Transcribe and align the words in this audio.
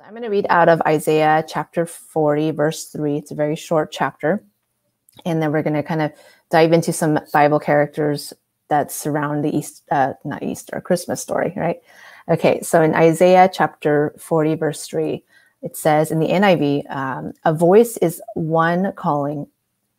So 0.00 0.06
I'm 0.06 0.12
going 0.12 0.22
to 0.22 0.30
read 0.30 0.46
out 0.48 0.70
of 0.70 0.80
Isaiah 0.86 1.44
chapter 1.46 1.84
40, 1.84 2.52
verse 2.52 2.86
3. 2.86 3.18
It's 3.18 3.32
a 3.32 3.34
very 3.34 3.54
short 3.54 3.92
chapter. 3.92 4.42
And 5.26 5.42
then 5.42 5.52
we're 5.52 5.62
going 5.62 5.74
to 5.74 5.82
kind 5.82 6.00
of 6.00 6.10
dive 6.50 6.72
into 6.72 6.90
some 6.90 7.18
Bible 7.34 7.60
characters 7.60 8.32
that 8.68 8.90
surround 8.90 9.44
the 9.44 9.54
East, 9.54 9.82
uh, 9.90 10.14
not 10.24 10.42
Easter, 10.42 10.80
Christmas 10.80 11.20
story, 11.20 11.52
right? 11.54 11.82
Okay, 12.30 12.62
so 12.62 12.80
in 12.80 12.94
Isaiah 12.94 13.50
chapter 13.52 14.14
40, 14.18 14.54
verse 14.54 14.86
3, 14.86 15.22
it 15.60 15.76
says 15.76 16.10
in 16.10 16.18
the 16.18 16.28
NIV, 16.28 16.90
um, 16.90 17.34
a 17.44 17.52
voice 17.52 17.98
is 17.98 18.22
one 18.32 18.94
calling, 18.94 19.48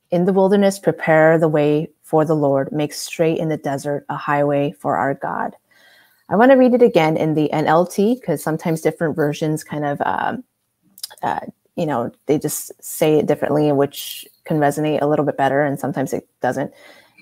in 0.09 0.25
the 0.25 0.33
wilderness, 0.33 0.79
prepare 0.79 1.37
the 1.37 1.47
way 1.47 1.91
for 2.01 2.25
the 2.25 2.35
Lord, 2.35 2.71
make 2.71 2.93
straight 2.93 3.37
in 3.37 3.49
the 3.49 3.57
desert 3.57 4.07
a 4.09 4.17
highway 4.17 4.71
for 4.71 4.97
our 4.97 5.13
God. 5.13 5.55
I 6.31 6.37
want 6.37 6.51
to 6.51 6.57
read 6.57 6.73
it 6.73 6.81
again 6.81 7.17
in 7.17 7.33
the 7.33 7.49
NLT 7.51 8.21
because 8.21 8.41
sometimes 8.41 8.79
different 8.79 9.17
versions 9.17 9.65
kind 9.65 9.83
of, 9.83 10.01
um, 10.05 10.43
uh, 11.21 11.41
you 11.75 11.85
know, 11.85 12.09
they 12.27 12.39
just 12.39 12.71
say 12.81 13.19
it 13.19 13.25
differently, 13.25 13.69
which 13.73 14.25
can 14.45 14.57
resonate 14.57 15.01
a 15.01 15.07
little 15.07 15.25
bit 15.25 15.35
better, 15.35 15.61
and 15.61 15.77
sometimes 15.77 16.13
it 16.13 16.29
doesn't. 16.41 16.73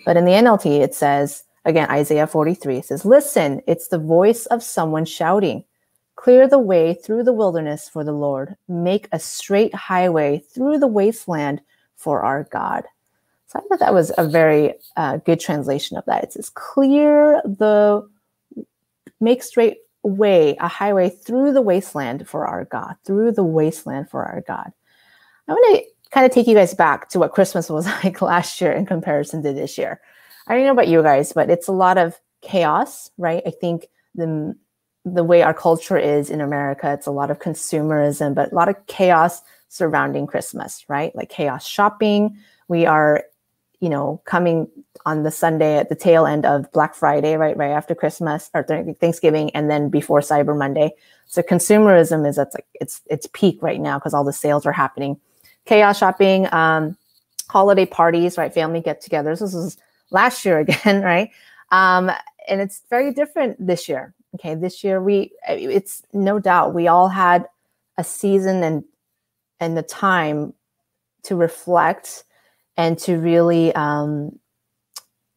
But 0.05 0.15
in 0.15 0.25
the 0.25 0.33
NLT, 0.33 0.81
it 0.81 0.93
says, 0.93 1.43
again, 1.65 1.89
Isaiah 1.89 2.27
43, 2.27 2.83
says, 2.83 3.03
Listen, 3.03 3.61
it's 3.65 3.87
the 3.87 3.97
voice 3.97 4.45
of 4.45 4.61
someone 4.61 5.05
shouting, 5.05 5.63
Clear 6.15 6.47
the 6.47 6.59
way 6.59 6.93
through 6.93 7.23
the 7.23 7.33
wilderness 7.33 7.89
for 7.89 8.03
the 8.03 8.11
Lord, 8.11 8.55
make 8.67 9.07
a 9.11 9.19
straight 9.19 9.73
highway 9.73 10.43
through 10.53 10.77
the 10.77 10.87
wasteland 10.87 11.61
for 11.95 12.21
our 12.21 12.43
God. 12.43 12.83
So 13.47 13.57
I 13.57 13.63
thought 13.63 13.79
that 13.79 13.93
was 13.95 14.11
a 14.19 14.27
very 14.27 14.75
uh, 14.97 15.17
good 15.17 15.39
translation 15.39 15.97
of 15.97 16.05
that. 16.05 16.23
It 16.23 16.33
says, 16.33 16.51
Clear 16.51 17.41
the, 17.43 18.07
make 19.19 19.43
straight 19.43 19.77
way, 20.03 20.55
a 20.59 20.67
highway 20.67 21.09
through 21.09 21.53
the 21.53 21.61
wasteland 21.61 22.27
for 22.27 22.47
our 22.47 22.65
God, 22.65 22.95
through 23.05 23.33
the 23.33 23.43
wasteland 23.43 24.09
for 24.09 24.25
our 24.25 24.41
God. 24.41 24.71
I 25.47 25.53
want 25.53 25.77
to 25.77 25.85
kind 26.11 26.25
of 26.25 26.31
take 26.31 26.47
you 26.47 26.55
guys 26.55 26.73
back 26.73 27.09
to 27.09 27.19
what 27.19 27.33
Christmas 27.33 27.69
was 27.69 27.85
like 28.03 28.21
last 28.21 28.61
year 28.61 28.71
in 28.71 28.85
comparison 28.85 29.43
to 29.43 29.53
this 29.53 29.77
year. 29.77 29.99
I 30.47 30.55
don't 30.55 30.63
know 30.63 30.71
about 30.71 30.87
you 30.87 31.03
guys, 31.03 31.33
but 31.33 31.49
it's 31.49 31.67
a 31.67 31.73
lot 31.73 31.97
of 31.97 32.19
chaos, 32.41 33.11
right? 33.17 33.43
I 33.45 33.51
think 33.51 33.87
the 34.15 34.55
the 35.05 35.23
way 35.23 35.41
our 35.41 35.53
culture 35.53 35.97
is 35.97 36.29
in 36.29 36.41
America, 36.41 36.91
it's 36.91 37.07
a 37.07 37.11
lot 37.11 37.31
of 37.31 37.39
consumerism, 37.39 38.35
but 38.35 38.51
a 38.51 38.55
lot 38.55 38.69
of 38.69 38.75
chaos 38.87 39.41
surrounding 39.69 40.27
Christmas, 40.27 40.83
right? 40.87 41.15
Like 41.15 41.29
chaos 41.29 41.65
shopping. 41.65 42.37
We 42.67 42.85
are, 42.85 43.23
you 43.79 43.89
know, 43.89 44.21
coming 44.25 44.67
on 45.05 45.23
the 45.23 45.31
Sunday 45.31 45.77
at 45.77 45.89
the 45.89 45.95
tail 45.95 46.25
end 46.25 46.45
of 46.45 46.71
Black 46.71 46.93
Friday, 46.93 47.35
right? 47.35 47.55
Right 47.55 47.71
after 47.71 47.95
Christmas 47.95 48.49
or 48.53 48.63
Thanksgiving, 48.63 49.49
and 49.51 49.69
then 49.69 49.89
before 49.89 50.19
Cyber 50.19 50.57
Monday. 50.57 50.93
So 51.27 51.41
consumerism 51.41 52.27
is 52.27 52.37
at 52.37 52.53
like 52.53 52.65
it's 52.73 53.01
it's 53.09 53.27
peak 53.33 53.59
right 53.61 53.79
now 53.79 53.97
because 53.97 54.13
all 54.13 54.23
the 54.23 54.33
sales 54.33 54.65
are 54.65 54.71
happening. 54.71 55.19
Chaos 55.65 55.97
shopping, 55.97 56.51
um, 56.53 56.97
holiday 57.49 57.85
parties, 57.85 58.37
right? 58.37 58.53
Family 58.53 58.81
get-togethers. 58.81 59.39
This 59.39 59.53
was 59.53 59.77
last 60.11 60.43
year 60.43 60.59
again, 60.65 61.01
right? 61.01 61.29
Um, 61.71 62.11
and 62.47 62.61
it's 62.61 62.81
very 62.89 63.13
different 63.13 63.65
this 63.65 63.87
year. 63.87 64.13
Okay, 64.35 64.55
this 64.55 64.83
year 64.83 65.01
we 65.01 65.31
it's 65.47 66.03
no 66.13 66.39
doubt 66.39 66.73
we 66.73 66.87
all 66.87 67.07
had 67.07 67.47
a 67.97 68.03
season 68.03 68.63
and 68.63 68.83
and 69.59 69.77
the 69.77 69.83
time 69.83 70.53
to 71.23 71.35
reflect 71.35 72.23
and 72.79 72.97
to 72.97 73.17
really 73.17 73.75
um, 73.75 74.39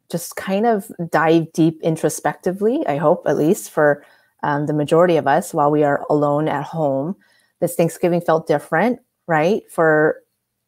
just 0.09 0.37
kind 0.37 0.65
of 0.65 0.89
dive 1.11 1.53
deep 1.53 1.81
introspectively. 1.83 2.87
I 2.87 2.98
hope, 2.98 3.25
at 3.27 3.37
least 3.37 3.73
for 3.73 4.05
um, 4.45 4.67
the 4.67 4.73
majority 4.73 5.17
of 5.17 5.27
us, 5.27 5.53
while 5.53 5.69
we 5.69 5.83
are 5.83 6.07
alone 6.09 6.47
at 6.47 6.63
home, 6.63 7.17
this 7.59 7.75
Thanksgiving 7.75 8.20
felt 8.20 8.47
different, 8.47 9.01
right? 9.27 9.69
For 9.73 10.23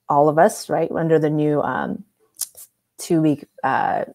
all 0.09 0.29
of 0.29 0.37
us, 0.37 0.69
right? 0.69 0.91
Under 0.91 1.17
the 1.21 1.31
new 1.31 1.63
um, 1.63 2.03
two 2.99 3.23
week 3.23 3.47
uh, 3.63 4.07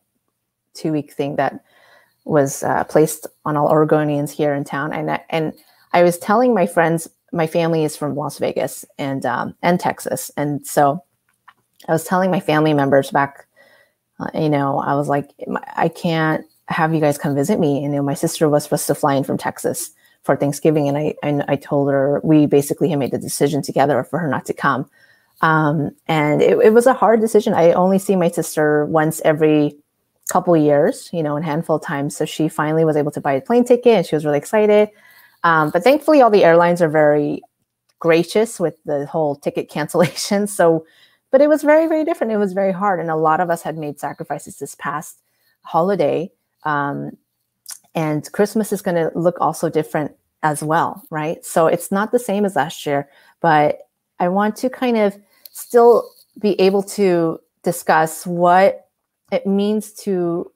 two 0.73 0.91
week 0.91 1.13
thing 1.13 1.37
that 1.37 1.63
was 2.25 2.61
uh, 2.61 2.83
placed 2.83 3.25
on 3.45 3.55
all 3.55 3.69
Oregonians 3.69 4.31
here 4.31 4.53
in 4.53 4.65
town, 4.65 4.91
and 4.91 5.17
and 5.29 5.53
I 5.93 6.03
was 6.03 6.17
telling 6.17 6.53
my 6.53 6.65
friends, 6.65 7.07
my 7.31 7.47
family 7.47 7.85
is 7.85 7.95
from 7.95 8.17
Las 8.17 8.37
Vegas 8.37 8.83
and 8.97 9.25
um, 9.25 9.55
and 9.61 9.79
Texas, 9.79 10.29
and 10.35 10.67
so 10.67 11.05
I 11.87 11.91
was 11.91 12.03
telling 12.03 12.31
my 12.31 12.39
family 12.39 12.73
members 12.73 13.11
back, 13.11 13.47
uh, 14.19 14.29
you 14.33 14.49
know, 14.49 14.79
I 14.79 14.95
was 14.95 15.07
like, 15.07 15.31
I 15.75 15.87
can't 15.87 16.45
have 16.67 16.93
you 16.93 16.99
guys 16.99 17.17
come 17.17 17.35
visit 17.35 17.59
me. 17.59 17.77
And 17.83 17.93
you 17.93 17.99
know, 17.99 18.03
my 18.03 18.13
sister 18.13 18.49
was 18.49 18.63
supposed 18.63 18.87
to 18.87 18.95
fly 18.95 19.15
in 19.15 19.23
from 19.23 19.37
Texas 19.37 19.91
for 20.23 20.35
Thanksgiving, 20.35 20.89
and 20.89 20.97
I, 20.97 21.15
I 21.23 21.43
I 21.47 21.55
told 21.55 21.89
her 21.89 22.19
we 22.23 22.45
basically 22.45 22.89
had 22.89 22.99
made 22.99 23.11
the 23.11 23.17
decision 23.17 23.61
together 23.61 24.03
for 24.03 24.19
her 24.19 24.27
not 24.27 24.45
to 24.45 24.53
come. 24.53 24.89
Um, 25.41 25.91
and 26.07 26.41
it, 26.41 26.57
it 26.57 26.73
was 26.73 26.85
a 26.85 26.93
hard 26.93 27.21
decision. 27.21 27.53
I 27.53 27.71
only 27.71 27.99
see 27.99 28.15
my 28.15 28.29
sister 28.29 28.85
once 28.85 29.21
every 29.23 29.77
couple 30.29 30.55
years, 30.55 31.09
you 31.11 31.23
know, 31.23 31.37
a 31.37 31.41
handful 31.41 31.77
of 31.77 31.81
times. 31.81 32.15
So 32.15 32.25
she 32.25 32.47
finally 32.47 32.85
was 32.85 32.95
able 32.95 33.11
to 33.11 33.21
buy 33.21 33.33
a 33.33 33.41
plane 33.41 33.65
ticket 33.65 33.87
and 33.87 34.05
she 34.05 34.15
was 34.15 34.25
really 34.25 34.37
excited. 34.37 34.89
Um, 35.43 35.71
but 35.71 35.83
thankfully, 35.83 36.21
all 36.21 36.29
the 36.29 36.43
airlines 36.43 36.81
are 36.81 36.89
very 36.89 37.41
gracious 37.99 38.59
with 38.59 38.75
the 38.85 39.05
whole 39.05 39.35
ticket 39.35 39.69
cancellation. 39.75 40.47
So, 40.47 40.85
but 41.31 41.41
it 41.41 41.49
was 41.49 41.63
very, 41.63 41.87
very 41.87 42.03
different. 42.03 42.33
It 42.33 42.37
was 42.37 42.53
very 42.53 42.71
hard. 42.71 42.99
And 42.99 43.09
a 43.09 43.15
lot 43.15 43.39
of 43.39 43.49
us 43.49 43.61
had 43.61 43.77
made 43.77 43.99
sacrifices 43.99 44.57
this 44.57 44.75
past 44.75 45.21
holiday. 45.61 46.31
Um, 46.63 47.17
and 47.95 48.31
Christmas 48.31 48.71
is 48.71 48.81
going 48.81 48.95
to 48.95 49.11
look 49.17 49.37
also 49.39 49.69
different 49.69 50.15
as 50.43 50.63
well, 50.63 51.03
right? 51.09 51.43
So 51.45 51.67
it's 51.67 51.91
not 51.91 52.11
the 52.11 52.19
same 52.19 52.45
as 52.45 52.55
last 52.55 52.85
year, 52.85 53.09
but 53.41 53.79
I 54.19 54.29
want 54.29 54.55
to 54.57 54.69
kind 54.69 54.97
of 54.97 55.17
still 55.51 56.11
be 56.39 56.59
able 56.59 56.83
to 56.83 57.39
discuss 57.63 58.25
what 58.25 58.87
it 59.31 59.45
means 59.45 59.93
to 59.93 60.51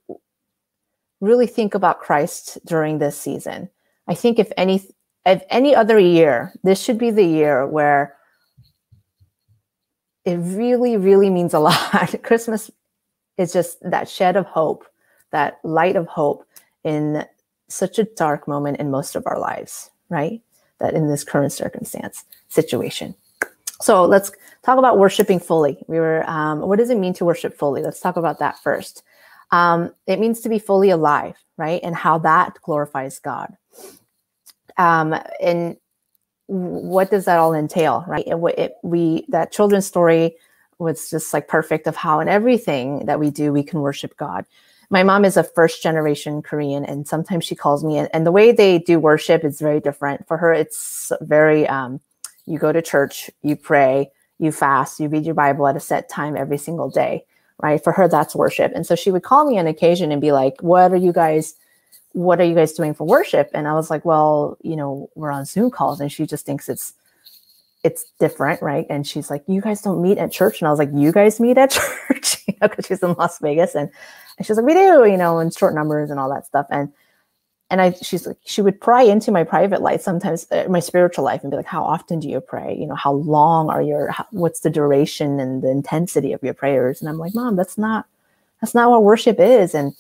really 1.19 1.47
think 1.47 1.73
about 1.73 2.01
Christ 2.01 2.57
during 2.66 3.00
this 3.00 3.19
season. 3.19 3.69
I 4.07 4.16
think 4.16 4.40
if 4.40 4.51
any 4.57 4.84
if 5.25 5.41
any 5.50 5.73
other 5.73 5.97
year, 5.97 6.51
this 6.63 6.81
should 6.81 6.97
be 6.97 7.09
the 7.09 7.23
year 7.23 7.66
where 7.66 8.17
it 10.25 10.35
really, 10.38 10.97
really 10.97 11.29
means 11.29 11.53
a 11.53 11.59
lot. 11.59 12.16
Christmas 12.23 12.72
is 13.38 13.53
just 13.53 13.78
that 13.81 14.09
shed 14.09 14.35
of 14.35 14.45
hope, 14.45 14.85
that 15.31 15.59
light 15.63 15.95
of 15.95 16.07
hope 16.07 16.45
in 16.84 17.25
such 17.67 18.00
a 18.00 18.03
dark 18.03 18.47
moment 18.47 18.78
in 18.79 18.91
most 18.91 19.16
of 19.16 19.23
our 19.25 19.39
lives, 19.39 19.89
right? 20.09 20.41
That 20.79 20.94
in 20.94 21.07
this 21.07 21.23
current 21.23 21.51
circumstance 21.51 22.23
situation. 22.50 23.16
So 23.81 24.06
let's 24.06 24.31
talk 24.63 24.78
about 24.78 24.97
worshiping 24.97 25.39
fully. 25.39 25.84
We 25.88 26.00
were, 26.00 26.29
um, 26.29 26.61
what 26.61 26.79
does 26.79 26.90
it 26.90 26.97
mean 26.97 27.13
to 27.16 27.25
worship 27.25 27.57
fully? 27.57 27.81
Let's 27.81 28.00
talk 28.00 28.16
about 28.16 28.40
that 28.40 28.59
first. 28.59 29.03
Um, 29.51 29.94
it 30.07 30.19
means 30.19 30.40
to 30.41 30.50
be 30.50 30.59
fully 30.59 30.90
alive, 30.90 31.35
right? 31.57 31.81
And 31.84 31.95
how 31.95 32.17
that 32.19 32.57
glorifies 32.61 33.19
God. 33.19 33.57
Um, 34.78 35.16
and 35.41 35.78
what 36.48 37.09
does 37.09 37.26
that 37.26 37.40
all 37.40 37.54
entail, 37.54 38.04
right? 38.08 38.26
It, 38.28 38.38
it, 38.58 38.76
we 38.84 39.26
that 39.30 39.52
children's 39.52 39.86
story 39.88 40.36
was 40.80 41.09
just 41.09 41.34
like 41.34 41.48
perfect 41.48 41.88
of 41.88 41.96
how 41.96 42.20
in 42.20 42.28
everything 42.28 43.06
that 43.06 43.20
we 43.20 43.30
do 43.30 43.54
we 43.54 43.64
can 43.64 43.80
worship 43.81 44.18
God. 44.18 44.46
My 44.90 45.03
mom 45.03 45.26
is 45.26 45.38
a 45.38 45.44
first 45.44 45.82
generation 45.82 46.42
Korean, 46.42 46.86
and 46.86 47.08
sometimes 47.08 47.46
she 47.46 47.56
calls 47.56 47.84
me, 47.84 47.98
and, 47.98 48.09
and 48.14 48.26
the 48.26 48.32
way 48.32 48.52
they 48.52 48.80
do 48.80 49.00
worship 49.00 49.44
is 49.44 49.59
very 49.59 49.80
different. 49.80 50.28
For 50.28 50.38
her, 50.38 50.53
it's 50.53 51.12
very 51.22 51.68
um, 51.68 52.00
you 52.46 52.59
go 52.59 52.72
to 52.72 52.82
church, 52.82 53.32
you 53.42 53.56
pray, 53.56 54.12
you 54.40 54.52
fast, 54.52 55.00
you 55.00 55.08
read 55.08 55.26
your 55.26 55.36
Bible 55.36 55.68
at 55.68 55.78
a 55.78 55.80
set 55.80 56.09
time 56.09 56.36
every 56.36 56.58
single 56.58 56.90
day, 56.90 57.26
right? 57.62 57.84
For 57.84 57.94
her, 57.94 58.08
that's 58.08 58.36
worship. 58.36 58.72
And 58.76 58.86
so 58.86 58.96
she 58.96 59.12
would 59.12 59.24
call 59.24 59.50
me 59.50 59.58
on 59.58 59.68
occasion 59.68 60.12
and 60.12 60.22
be 60.22 60.32
like, 60.32 60.62
What 60.62 60.92
are 60.92 60.98
you 60.98 61.14
guys? 61.14 61.56
What 62.13 62.40
are 62.40 62.46
you 62.46 62.56
guys 62.56 62.74
doing 62.74 62.94
for 62.94 63.06
worship? 63.06 63.50
And 63.53 63.68
I 63.68 63.74
was 63.74 63.90
like, 63.90 64.06
Well, 64.06 64.57
you 64.62 64.75
know, 64.75 65.09
we're 65.16 65.31
on 65.31 65.46
Zoom 65.46 65.69
calls. 65.69 66.00
And 66.00 66.12
she 66.12 66.25
just 66.25 66.46
thinks 66.46 66.69
it's 66.69 66.94
it's 67.84 68.05
different, 68.20 68.61
right? 68.61 68.85
And 68.90 69.05
she's 69.05 69.29
like, 69.29 69.43
You 69.47 69.61
guys 69.61 69.82
don't 69.82 70.02
meet 70.02 70.17
at 70.17 70.32
church. 70.32 70.61
And 70.61 70.67
I 70.67 70.72
was 70.72 70.79
like, 70.79 70.90
You 70.93 71.11
guys 71.11 71.40
meet 71.40 71.58
at 71.58 71.72
church, 72.08 72.38
you 72.47 72.55
know, 72.61 72.67
because 72.67 72.88
she's 72.88 73.03
in 73.03 73.14
Las 73.14 73.40
Vegas. 73.40 73.76
And, 73.76 73.90
and 74.38 74.47
she's 74.47 74.58
like, 74.58 74.66
We 74.66 74.73
do, 74.73 75.05
you 75.05 75.17
know, 75.17 75.40
in 75.40 75.52
short 75.52 75.76
numbers 75.76 76.09
and 76.09 76.20
all 76.20 76.29
that 76.34 76.46
stuff. 76.46 76.67
And 76.70 76.91
and 77.73 77.82
I 77.82 77.91
she's 78.03 78.28
like 78.28 78.38
she 78.46 78.61
would 78.61 78.79
pry 78.79 79.02
into 79.02 79.32
my 79.32 79.43
private 79.43 79.82
life 79.82 80.02
sometimes 80.02 80.46
uh, 80.52 80.66
my 80.70 80.79
spiritual 80.79 81.26
life 81.26 81.41
and 81.41 81.49
be 81.49 81.58
like 81.58 81.66
how 81.66 81.84
often 81.84 82.20
do 82.20 82.29
you 82.29 82.40
pray 82.40 82.78
you 82.79 82.85
know 82.85 82.93
how 82.93 83.14
long 83.14 83.70
are 83.70 83.82
your 83.82 84.11
how, 84.11 84.28
what's 84.29 84.59
the 84.59 84.70
duration 84.70 85.40
and 85.40 85.64
the 85.64 85.72
intensity 85.72 86.34
of 86.34 86.43
your 86.43 86.53
prayers 86.53 87.02
and 87.02 87.09
I'm 87.09 87.17
like 87.17 87.34
mom 87.34 87.55
that's 87.55 87.78
not 87.78 88.05
that's 88.61 88.76
not 88.76 88.91
what 88.91 89.03
worship 89.03 89.40
is 89.40 89.73
and 89.73 89.96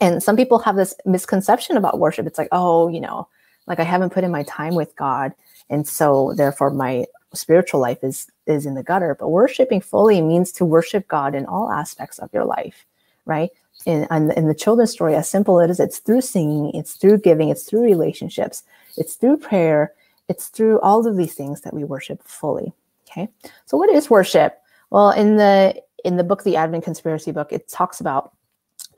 and 0.00 0.22
some 0.22 0.36
people 0.36 0.58
have 0.58 0.76
this 0.76 0.94
misconception 1.04 1.76
about 1.76 1.98
worship 1.98 2.26
it's 2.26 2.38
like 2.38 2.48
oh 2.52 2.88
you 2.88 3.00
know 3.00 3.28
like 3.66 3.80
I 3.80 3.84
haven't 3.84 4.12
put 4.12 4.24
in 4.24 4.30
my 4.30 4.42
time 4.44 4.74
with 4.74 4.94
God 4.96 5.32
and 5.70 5.86
so 5.86 6.34
therefore 6.36 6.70
my 6.70 7.06
spiritual 7.32 7.80
life 7.80 7.98
is 8.02 8.30
is 8.46 8.66
in 8.66 8.74
the 8.74 8.82
gutter 8.82 9.16
but 9.18 9.28
worshiping 9.28 9.80
fully 9.80 10.20
means 10.20 10.52
to 10.52 10.64
worship 10.64 11.08
God 11.08 11.34
in 11.34 11.46
all 11.46 11.70
aspects 11.70 12.18
of 12.18 12.30
your 12.32 12.44
life 12.44 12.86
right 13.24 13.50
in, 13.86 14.06
in 14.32 14.48
the 14.48 14.54
children's 14.54 14.92
story, 14.92 15.14
as 15.14 15.28
simple 15.28 15.60
as 15.60 15.68
it 15.68 15.72
is, 15.72 15.80
it's 15.80 15.98
through 15.98 16.22
singing, 16.22 16.70
it's 16.74 16.94
through 16.94 17.18
giving, 17.18 17.50
it's 17.50 17.64
through 17.64 17.82
relationships, 17.82 18.62
it's 18.96 19.14
through 19.14 19.36
prayer, 19.36 19.92
it's 20.28 20.48
through 20.48 20.80
all 20.80 21.06
of 21.06 21.16
these 21.16 21.34
things 21.34 21.60
that 21.62 21.74
we 21.74 21.84
worship 21.84 22.22
fully. 22.22 22.72
Okay. 23.10 23.28
So 23.66 23.76
what 23.76 23.90
is 23.90 24.08
worship? 24.08 24.58
Well, 24.90 25.10
in 25.10 25.36
the 25.36 25.80
in 26.04 26.16
the 26.16 26.24
book, 26.24 26.44
the 26.44 26.56
Advent 26.56 26.84
Conspiracy 26.84 27.32
book, 27.32 27.52
it 27.52 27.68
talks 27.68 28.00
about 28.00 28.33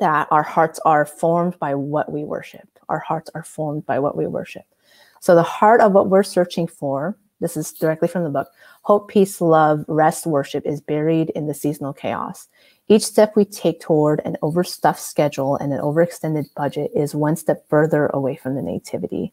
that 0.00 0.28
our 0.30 0.42
hearts 0.42 0.78
are 0.84 1.04
formed 1.04 1.58
by 1.58 1.74
what 1.74 2.12
we 2.12 2.24
worship. 2.24 2.68
Our 2.88 2.98
hearts 2.98 3.30
are 3.34 3.42
formed 3.42 3.86
by 3.86 3.98
what 3.98 4.16
we 4.16 4.26
worship. 4.26 4.64
So 5.20 5.34
the 5.34 5.42
heart 5.42 5.80
of 5.80 5.92
what 5.92 6.08
we're 6.08 6.22
searching 6.22 6.66
for, 6.66 7.16
this 7.40 7.56
is 7.56 7.72
directly 7.72 8.08
from 8.08 8.24
the 8.24 8.30
book, 8.30 8.48
hope, 8.82 9.08
peace, 9.08 9.40
love, 9.40 9.84
rest, 9.88 10.26
worship 10.26 10.64
is 10.66 10.80
buried 10.80 11.30
in 11.30 11.46
the 11.46 11.54
seasonal 11.54 11.92
chaos. 11.92 12.48
Each 12.88 13.04
step 13.04 13.34
we 13.34 13.44
take 13.44 13.80
toward 13.80 14.20
an 14.24 14.36
overstuffed 14.42 15.00
schedule 15.00 15.56
and 15.56 15.72
an 15.72 15.80
overextended 15.80 16.54
budget 16.54 16.92
is 16.94 17.14
one 17.14 17.36
step 17.36 17.68
further 17.68 18.06
away 18.08 18.36
from 18.36 18.54
the 18.54 18.62
nativity 18.62 19.32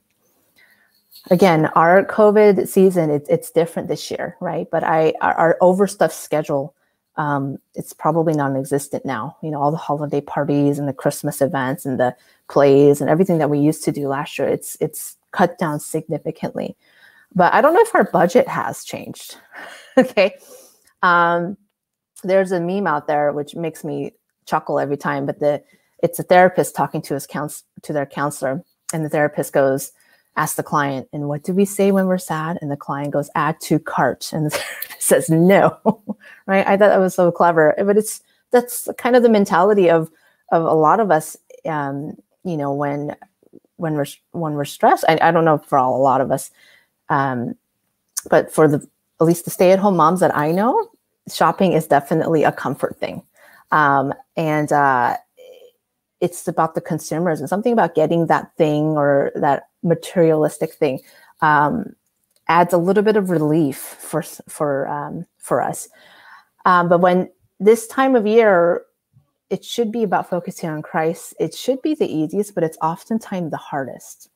again, 1.31 1.67
our 1.75 2.03
COVID 2.05 2.67
season, 2.67 3.09
it, 3.09 3.25
it's 3.29 3.51
different 3.51 3.87
this 3.87 4.09
year, 4.11 4.37
right? 4.39 4.67
But 4.69 4.83
I, 4.83 5.13
our, 5.21 5.33
our 5.33 5.57
overstuffed 5.61 6.15
schedule, 6.15 6.75
um, 7.15 7.57
it's 7.75 7.93
probably 7.93 8.33
non-existent 8.33 9.05
now. 9.05 9.37
You 9.41 9.51
know, 9.51 9.61
all 9.61 9.71
the 9.71 9.77
holiday 9.77 10.21
parties 10.21 10.79
and 10.79 10.87
the 10.87 10.93
Christmas 10.93 11.41
events 11.41 11.85
and 11.85 11.99
the 11.99 12.15
plays 12.49 13.01
and 13.01 13.09
everything 13.09 13.37
that 13.37 13.49
we 13.49 13.59
used 13.59 13.83
to 13.83 13.91
do 13.91 14.07
last 14.07 14.37
year, 14.37 14.47
it's 14.47 14.77
it's 14.79 15.17
cut 15.31 15.57
down 15.57 15.79
significantly. 15.79 16.75
But 17.35 17.53
I 17.53 17.61
don't 17.61 17.73
know 17.73 17.81
if 17.81 17.95
our 17.95 18.09
budget 18.11 18.47
has 18.47 18.83
changed. 18.83 19.37
okay. 19.97 20.35
Um, 21.01 21.57
there's 22.23 22.51
a 22.51 22.59
meme 22.59 22.87
out 22.87 23.07
there 23.07 23.31
which 23.31 23.55
makes 23.55 23.83
me 23.83 24.13
chuckle 24.45 24.79
every 24.79 24.97
time, 24.97 25.25
but 25.25 25.39
the 25.39 25.63
it's 26.01 26.19
a 26.19 26.23
therapist 26.23 26.75
talking 26.75 27.01
to 27.03 27.13
his 27.13 27.27
counsel 27.27 27.65
to 27.83 27.93
their 27.93 28.05
counselor, 28.05 28.63
and 28.91 29.05
the 29.05 29.09
therapist 29.09 29.53
goes, 29.53 29.91
ask 30.35 30.55
the 30.55 30.63
client, 30.63 31.07
and 31.13 31.27
what 31.27 31.43
do 31.43 31.53
we 31.53 31.65
say 31.65 31.91
when 31.91 32.07
we're 32.07 32.17
sad? 32.17 32.57
And 32.61 32.71
the 32.71 32.77
client 32.77 33.11
goes, 33.11 33.29
add 33.35 33.59
to 33.61 33.79
cart. 33.79 34.31
And 34.33 34.45
the 34.51 34.63
says 34.99 35.29
no, 35.29 35.77
right? 36.45 36.65
I 36.65 36.77
thought 36.77 36.89
that 36.89 36.99
was 36.99 37.15
so 37.15 37.31
clever, 37.31 37.73
but 37.77 37.97
it's, 37.97 38.21
that's 38.51 38.87
kind 38.97 39.15
of 39.15 39.23
the 39.23 39.29
mentality 39.29 39.89
of, 39.89 40.09
of 40.51 40.63
a 40.63 40.73
lot 40.73 40.99
of 40.99 41.11
us, 41.11 41.37
um, 41.65 42.15
you 42.43 42.57
know, 42.57 42.73
when, 42.73 43.15
when 43.77 43.95
we're, 43.95 44.05
when 44.31 44.53
we're 44.53 44.65
stressed, 44.65 45.05
I, 45.07 45.17
I 45.21 45.31
don't 45.31 45.45
know 45.45 45.57
for 45.57 45.77
all, 45.77 45.95
a 45.95 46.01
lot 46.01 46.21
of 46.21 46.31
us, 46.31 46.51
um, 47.09 47.55
but 48.29 48.51
for 48.53 48.67
the, 48.67 48.87
at 49.19 49.27
least 49.27 49.45
the 49.45 49.51
stay 49.51 49.71
at 49.71 49.79
home 49.79 49.95
moms 49.95 50.19
that 50.19 50.35
I 50.35 50.51
know, 50.51 50.89
shopping 51.31 51.73
is 51.73 51.87
definitely 51.87 52.43
a 52.43 52.51
comfort 52.51 52.97
thing. 52.97 53.23
Um, 53.71 54.13
and, 54.35 54.71
uh, 54.71 55.17
it's 56.21 56.47
about 56.47 56.73
the 56.73 56.79
consumers 56.79 57.41
and 57.41 57.49
something 57.49 57.73
about 57.73 57.95
getting 57.95 58.27
that 58.27 58.55
thing 58.55 58.97
or 58.97 59.33
that 59.35 59.67
materialistic 59.83 60.73
thing 60.73 60.99
um, 61.41 61.95
adds 62.47 62.73
a 62.73 62.77
little 62.77 63.03
bit 63.03 63.17
of 63.17 63.29
relief 63.29 63.77
for 63.77 64.21
for 64.21 64.87
um, 64.87 65.25
for 65.37 65.61
us. 65.61 65.89
Um, 66.65 66.89
but 66.89 66.99
when 66.99 67.29
this 67.59 67.87
time 67.87 68.15
of 68.15 68.25
year, 68.25 68.83
it 69.49 69.63
should 69.63 69.91
be 69.91 70.03
about 70.03 70.29
focusing 70.29 70.69
on 70.69 70.81
Christ. 70.81 71.35
It 71.39 71.53
should 71.53 71.81
be 71.81 71.93
the 71.93 72.11
easiest, 72.11 72.55
but 72.55 72.63
it's 72.63 72.77
oftentimes 72.81 73.51
the 73.51 73.57
hardest. 73.57 74.29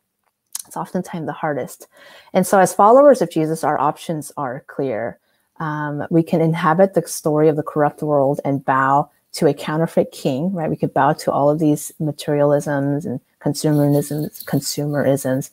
It's 0.68 0.78
oftentimes 0.78 1.26
the 1.26 1.34
hardest. 1.34 1.88
And 2.34 2.46
so, 2.46 2.60
as 2.60 2.74
followers 2.74 3.22
of 3.22 3.32
Jesus, 3.32 3.64
our 3.64 3.80
options 3.80 4.32
are 4.38 4.64
clear. 4.68 5.20
Um, 5.60 6.06
we 6.12 6.22
can 6.22 6.42
inhabit 6.42 6.94
the 6.94 7.08
story 7.08 7.48
of 7.50 7.56
the 7.56 7.64
corrupt 7.64 8.04
world 8.04 8.40
and 8.46 8.64
bow 8.64 9.10
to 9.34 9.48
a 9.48 9.54
counterfeit 9.54 10.12
king, 10.12 10.54
right? 10.54 10.70
We 10.70 10.78
could 10.78 10.94
bow 10.94 11.14
to 11.14 11.32
all 11.32 11.50
of 11.50 11.60
these 11.60 11.92
materialisms 12.00 13.06
and 13.06 13.20
consumerisms, 13.48 14.44
consumerisms 14.46 15.50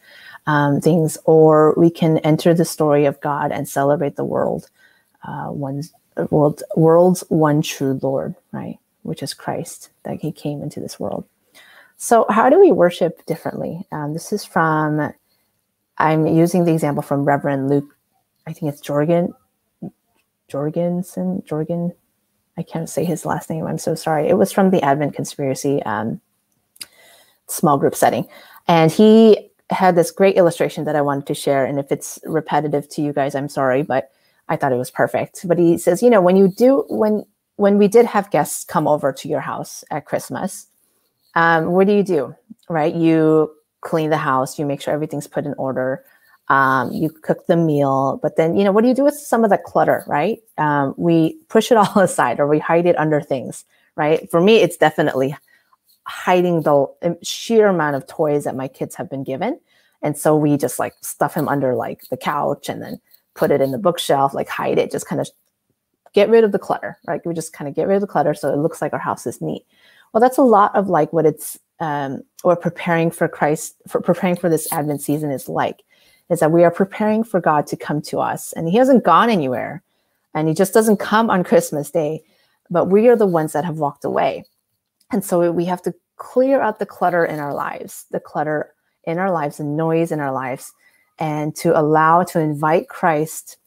um, 0.46 0.81
things, 0.81 1.17
or 1.25 1.75
we 1.76 1.91
can 1.91 2.19
enter 2.19 2.55
the 2.55 2.64
story 2.64 3.05
of 3.05 3.20
God 3.20 3.52
and 3.52 3.69
celebrate 3.69 4.17
the 4.17 4.25
world, 4.25 4.69
uh, 5.26 5.49
one's 5.50 5.93
world, 6.31 6.62
world's 6.76 7.25
one 7.29 7.62
true 7.62 7.99
Lord, 8.02 8.35
right? 8.52 8.79
Which 9.02 9.23
is 9.23 9.35
Christ, 9.35 9.91
that 10.02 10.20
He 10.20 10.32
came 10.32 10.62
into 10.62 10.81
this 10.81 11.00
world. 11.00 11.25
So, 11.96 12.26
how 12.29 12.50
do 12.50 12.61
we 12.61 12.73
worship 12.73 13.25
differently? 13.26 13.87
Um, 13.93 14.12
this 14.12 14.32
is 14.32 14.44
from, 14.44 15.12
I'm 15.99 16.26
using 16.26 16.64
the 16.64 16.73
example 16.73 17.02
from 17.02 17.25
Reverend 17.25 17.69
Luke, 17.69 17.96
I 18.46 18.52
think 18.52 18.73
it's 18.73 18.82
Jorgen, 18.82 19.32
Jorgensen, 20.49 21.43
Jorgen, 21.46 21.94
I 22.56 22.62
can't 22.62 22.88
say 22.88 23.05
his 23.05 23.25
last 23.25 23.50
name. 23.50 23.67
I'm 23.67 23.79
so 23.79 23.94
sorry. 23.94 24.29
It 24.29 24.35
was 24.35 24.52
from 24.52 24.70
the 24.70 24.82
Advent 24.82 25.14
Conspiracy 25.14 25.82
um, 25.82 26.20
small 27.46 27.79
group 27.79 27.94
setting. 27.94 28.26
And 28.69 28.91
he 28.91 29.50
had 29.70 29.96
this 29.96 30.11
great 30.11 30.37
illustration 30.37 30.85
that 30.85 30.96
I 30.96 31.00
wanted 31.00 31.26
to 31.26 31.35
share. 31.35 31.64
And 31.64 31.79
if 31.79 31.91
it's 31.91 32.19
repetitive 32.25 32.88
to 32.91 33.02
you 33.02 33.12
guys, 33.12 33.35
I'm 33.35 33.49
sorry, 33.49 33.82
but 33.82 34.11
I 34.49 34.56
thought 34.56 34.73
it 34.73 34.76
was 34.76 34.91
perfect. 34.91 35.46
But 35.46 35.58
he 35.58 35.79
says, 35.79 36.02
you 36.02 36.11
know, 36.11 36.20
when 36.20 36.37
you 36.37 36.49
do, 36.49 36.85
when, 36.88 37.25
when 37.56 37.79
we 37.79 37.88
did 37.88 38.06
have 38.06 38.31
guests 38.31 38.64
come 38.64 38.87
over 38.87 39.12
to 39.12 39.29
your 39.29 39.41
house 39.41 39.85
at 39.91 40.05
Christmas, 40.05 40.67
um, 41.35 41.73
what 41.73 41.87
do 41.87 41.94
you 41.94 42.02
do? 42.02 42.35
Right? 42.69 42.94
You 42.94 43.52
clean 43.81 44.11
the 44.11 44.17
house, 44.17 44.58
you 44.58 44.67
make 44.67 44.81
sure 44.81 44.94
everything's 44.94 45.26
put 45.26 45.44
in 45.44 45.55
order. 45.55 46.05
Um, 46.49 46.93
you 46.93 47.08
cook 47.08 47.46
the 47.46 47.56
meal, 47.56 48.19
but 48.23 48.37
then, 48.37 48.55
you 48.56 48.64
know, 48.64 48.73
what 48.73 48.82
do 48.82 48.88
you 48.88 48.94
do 48.94 49.05
with 49.05 49.14
some 49.14 49.44
of 49.44 49.50
the 49.50 49.56
clutter, 49.56 50.05
right? 50.06 50.41
Um, 50.58 50.94
we 50.99 51.38
push 51.49 51.70
it 51.70 51.76
all 51.79 51.99
aside 52.00 52.38
or 52.38 52.46
we 52.46 52.58
hide 52.58 52.87
it 52.87 52.99
under 52.99 53.20
things, 53.20 53.64
right? 53.96 54.31
For 54.31 54.41
me, 54.41 54.56
it's 54.56 54.76
definitely 54.76 55.35
hiding 56.06 56.62
the 56.62 57.19
sheer 57.23 57.69
amount 57.69 57.97
of 57.97 58.06
toys 58.06 58.45
that 58.45 58.56
my 58.56 58.69
kids 58.69 58.95
have 58.97 59.09
been 59.09 59.25
given. 59.25 59.59
And 60.03 60.17
so 60.17 60.37
we 60.37 60.56
just 60.56 60.79
like 60.79 60.95
stuff 61.01 61.35
him 61.35 61.49
under 61.49 61.75
like 61.75 62.03
the 62.11 62.17
couch 62.17 62.69
and 62.69 62.83
then 62.83 63.01
put 63.35 63.51
it 63.51 63.61
in 63.61 63.71
the 63.71 63.79
bookshelf, 63.79 64.35
like 64.35 64.49
hide 64.49 64.79
it, 64.79 64.93
just 64.93 65.09
kind 65.09 65.21
of 65.21 65.29
get 66.12 66.29
rid 66.29 66.45
of 66.45 66.53
the 66.53 66.59
clutter, 66.59 66.99
right? 67.06 67.25
We 67.25 67.35
just 67.35 67.53
kind 67.53 67.69
of 67.69 67.75
get 67.75 67.89
rid 67.89 67.97
of 67.97 68.01
the 68.01 68.06
clutter 68.06 68.35
so 68.35 68.53
it 68.53 68.59
looks 68.59 68.83
like 68.83 68.93
our 68.93 68.99
house 68.99 69.27
is 69.27 69.41
neat. 69.41 69.65
Well, 70.12 70.21
that's 70.21 70.39
a 70.39 70.43
lot 70.43 70.75
of 70.77 70.89
like 70.89 71.12
what 71.12 71.27
it's 71.27 71.59
um, 71.81 72.23
or 72.45 72.56
preparing 72.56 73.11
for 73.11 73.29
Christ, 73.29 73.75
for 73.89 74.01
preparing 74.01 74.37
for 74.37 74.49
this 74.49 74.71
Advent 74.73 75.03
season 75.03 75.31
is 75.31 75.49
like, 75.49 75.83
is 76.31 76.41
that 76.41 76.53
we 76.53 76.65
are 76.65 76.71
preparing 76.71 77.25
for 77.25 77.41
God 77.41 77.67
to 77.69 77.77
come 77.77 78.01
to 78.03 78.21
us. 78.21 78.53
And 78.53 78.69
He 78.69 78.77
hasn't 78.77 79.05
gone 79.05 79.29
anywhere. 79.29 79.83
And 80.35 80.49
He 80.49 80.55
just 80.55 80.73
doesn't 80.73 80.99
come 80.99 81.31
on 81.31 81.45
Christmas 81.45 81.91
Day, 81.91 82.23
but 82.71 82.87
we 82.87 83.09
are 83.09 83.17
the 83.17 83.27
ones 83.27 83.53
that 83.53 83.65
have 83.65 83.79
walked 83.79 84.05
away. 84.05 84.45
And 85.15 85.25
so 85.25 85.53
we 85.53 85.65
have 85.67 85.81
to 85.83 85.95
clear 86.17 86.61
out 86.61 86.81
the 86.81 86.87
clutter 86.87 87.25
in 87.25 87.39
our 87.39 87.55
lives, 87.55 88.07
the 88.11 88.19
clutter 88.19 88.75
in 89.05 89.19
our 89.19 89.31
lives, 89.31 89.59
the 89.59 89.65
noise 89.65 90.11
in 90.11 90.19
our 90.19 90.33
lives, 90.33 90.73
and 91.21 91.55
to 91.57 91.79
allow 91.79 92.25
to 92.25 92.41
invite 92.41 92.89
Christ, 92.89 93.59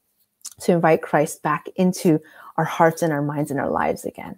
to 0.61 0.73
invite 0.73 1.01
Christ 1.01 1.41
back 1.41 1.69
into 1.77 2.19
our 2.57 2.65
hearts 2.65 3.01
and 3.01 3.13
our 3.13 3.21
minds 3.21 3.49
and 3.49 3.61
our 3.61 3.69
lives 3.69 4.03
again. 4.03 4.37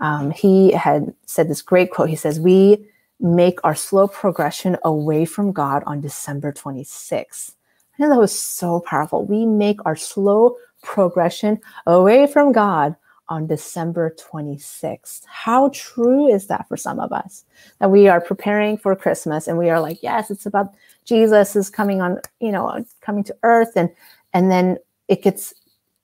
Um, 0.00 0.32
he 0.32 0.72
had 0.72 1.14
said 1.26 1.48
this 1.48 1.62
great 1.62 1.92
quote. 1.92 2.08
He 2.08 2.16
says, 2.16 2.40
We 2.40 2.84
make 3.20 3.60
our 3.62 3.76
slow 3.76 4.08
progression 4.08 4.76
away 4.84 5.26
from 5.26 5.52
God 5.52 5.84
on 5.86 6.00
December 6.00 6.52
26th. 6.52 7.54
I 7.98 8.02
know 8.02 8.08
that 8.08 8.18
was 8.18 8.36
so 8.36 8.80
powerful. 8.80 9.24
We 9.24 9.46
make 9.46 9.78
our 9.86 9.96
slow 9.96 10.56
progression 10.82 11.60
away 11.86 12.26
from 12.26 12.50
God 12.50 12.96
on 13.28 13.46
December 13.46 14.14
26th. 14.18 15.24
How 15.26 15.70
true 15.72 16.28
is 16.28 16.46
that 16.46 16.66
for 16.68 16.76
some 16.76 16.98
of 17.00 17.12
us? 17.12 17.44
That 17.78 17.90
we 17.90 18.08
are 18.08 18.20
preparing 18.20 18.76
for 18.76 18.94
Christmas 18.96 19.48
and 19.48 19.58
we 19.58 19.70
are 19.70 19.80
like, 19.80 20.02
yes, 20.02 20.30
it's 20.30 20.46
about 20.46 20.74
Jesus 21.04 21.56
is 21.56 21.70
coming 21.70 22.00
on, 22.00 22.20
you 22.40 22.52
know, 22.52 22.84
coming 23.00 23.24
to 23.24 23.36
earth 23.42 23.72
and 23.76 23.90
and 24.32 24.50
then 24.50 24.78
it 25.08 25.22
gets 25.22 25.54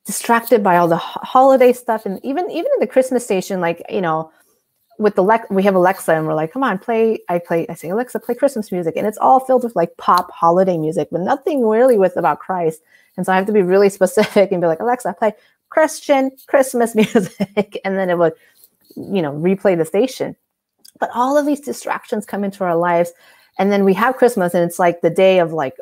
distracted 0.07 0.63
by 0.63 0.77
all 0.77 0.89
the 0.89 0.97
holiday 0.97 1.73
stuff 1.73 2.07
and 2.07 2.21
even 2.25 2.51
even 2.51 2.71
in 2.75 2.81
the 2.81 2.87
Christmas 2.87 3.25
station 3.25 3.61
like, 3.61 3.83
you 3.89 4.01
know, 4.01 4.31
with 4.99 5.15
the 5.15 5.23
Le- 5.23 5.47
we 5.51 5.63
have 5.63 5.75
Alexa 5.75 6.13
and 6.13 6.27
we're 6.27 6.35
like, 6.35 6.53
come 6.53 6.63
on, 6.63 6.79
play. 6.79 7.19
I 7.29 7.39
play. 7.39 7.67
I 7.69 7.75
say, 7.75 7.89
Alexa, 7.89 8.21
play 8.21 8.35
Christmas 8.35 8.71
music, 8.71 8.95
and 8.97 9.07
it's 9.07 9.19
all 9.19 9.41
filled 9.41 9.65
with 9.65 9.75
like 9.75 9.97
pop 9.97 10.31
holiday 10.31 10.79
music, 10.79 11.09
but 11.11 11.21
nothing 11.21 11.67
really 11.67 11.99
with 11.99 12.17
about 12.17 12.39
Christ. 12.39 12.83
And 13.17 13.27
so 13.27 13.33
I 13.33 13.37
have 13.37 13.47
to 13.47 13.53
be 13.53 13.63
really 13.63 13.89
specific 14.01 14.53
and 14.53 14.61
be 14.61 14.67
like, 14.67 14.81
Alexa, 14.81 15.15
play 15.19 15.33
Christian 15.75 16.31
Christmas 16.47 16.95
music, 16.95 17.81
and 17.85 17.99
then 17.99 18.09
it 18.09 18.17
would, 18.17 18.35
you 18.97 19.21
know, 19.21 19.33
replay 19.33 19.77
the 19.77 19.85
station. 19.85 20.37
But 21.01 21.11
all 21.15 21.37
of 21.37 21.45
these 21.45 21.61
distractions 21.61 22.25
come 22.25 22.45
into 22.45 22.63
our 22.63 22.77
lives, 22.77 23.13
and 23.59 23.73
then 23.73 23.85
we 23.85 23.93
have 23.95 24.17
Christmas, 24.17 24.55
and 24.55 24.65
it's 24.65 24.79
like 24.79 25.01
the 25.01 25.11
day 25.11 25.41
of 25.41 25.53
like, 25.53 25.75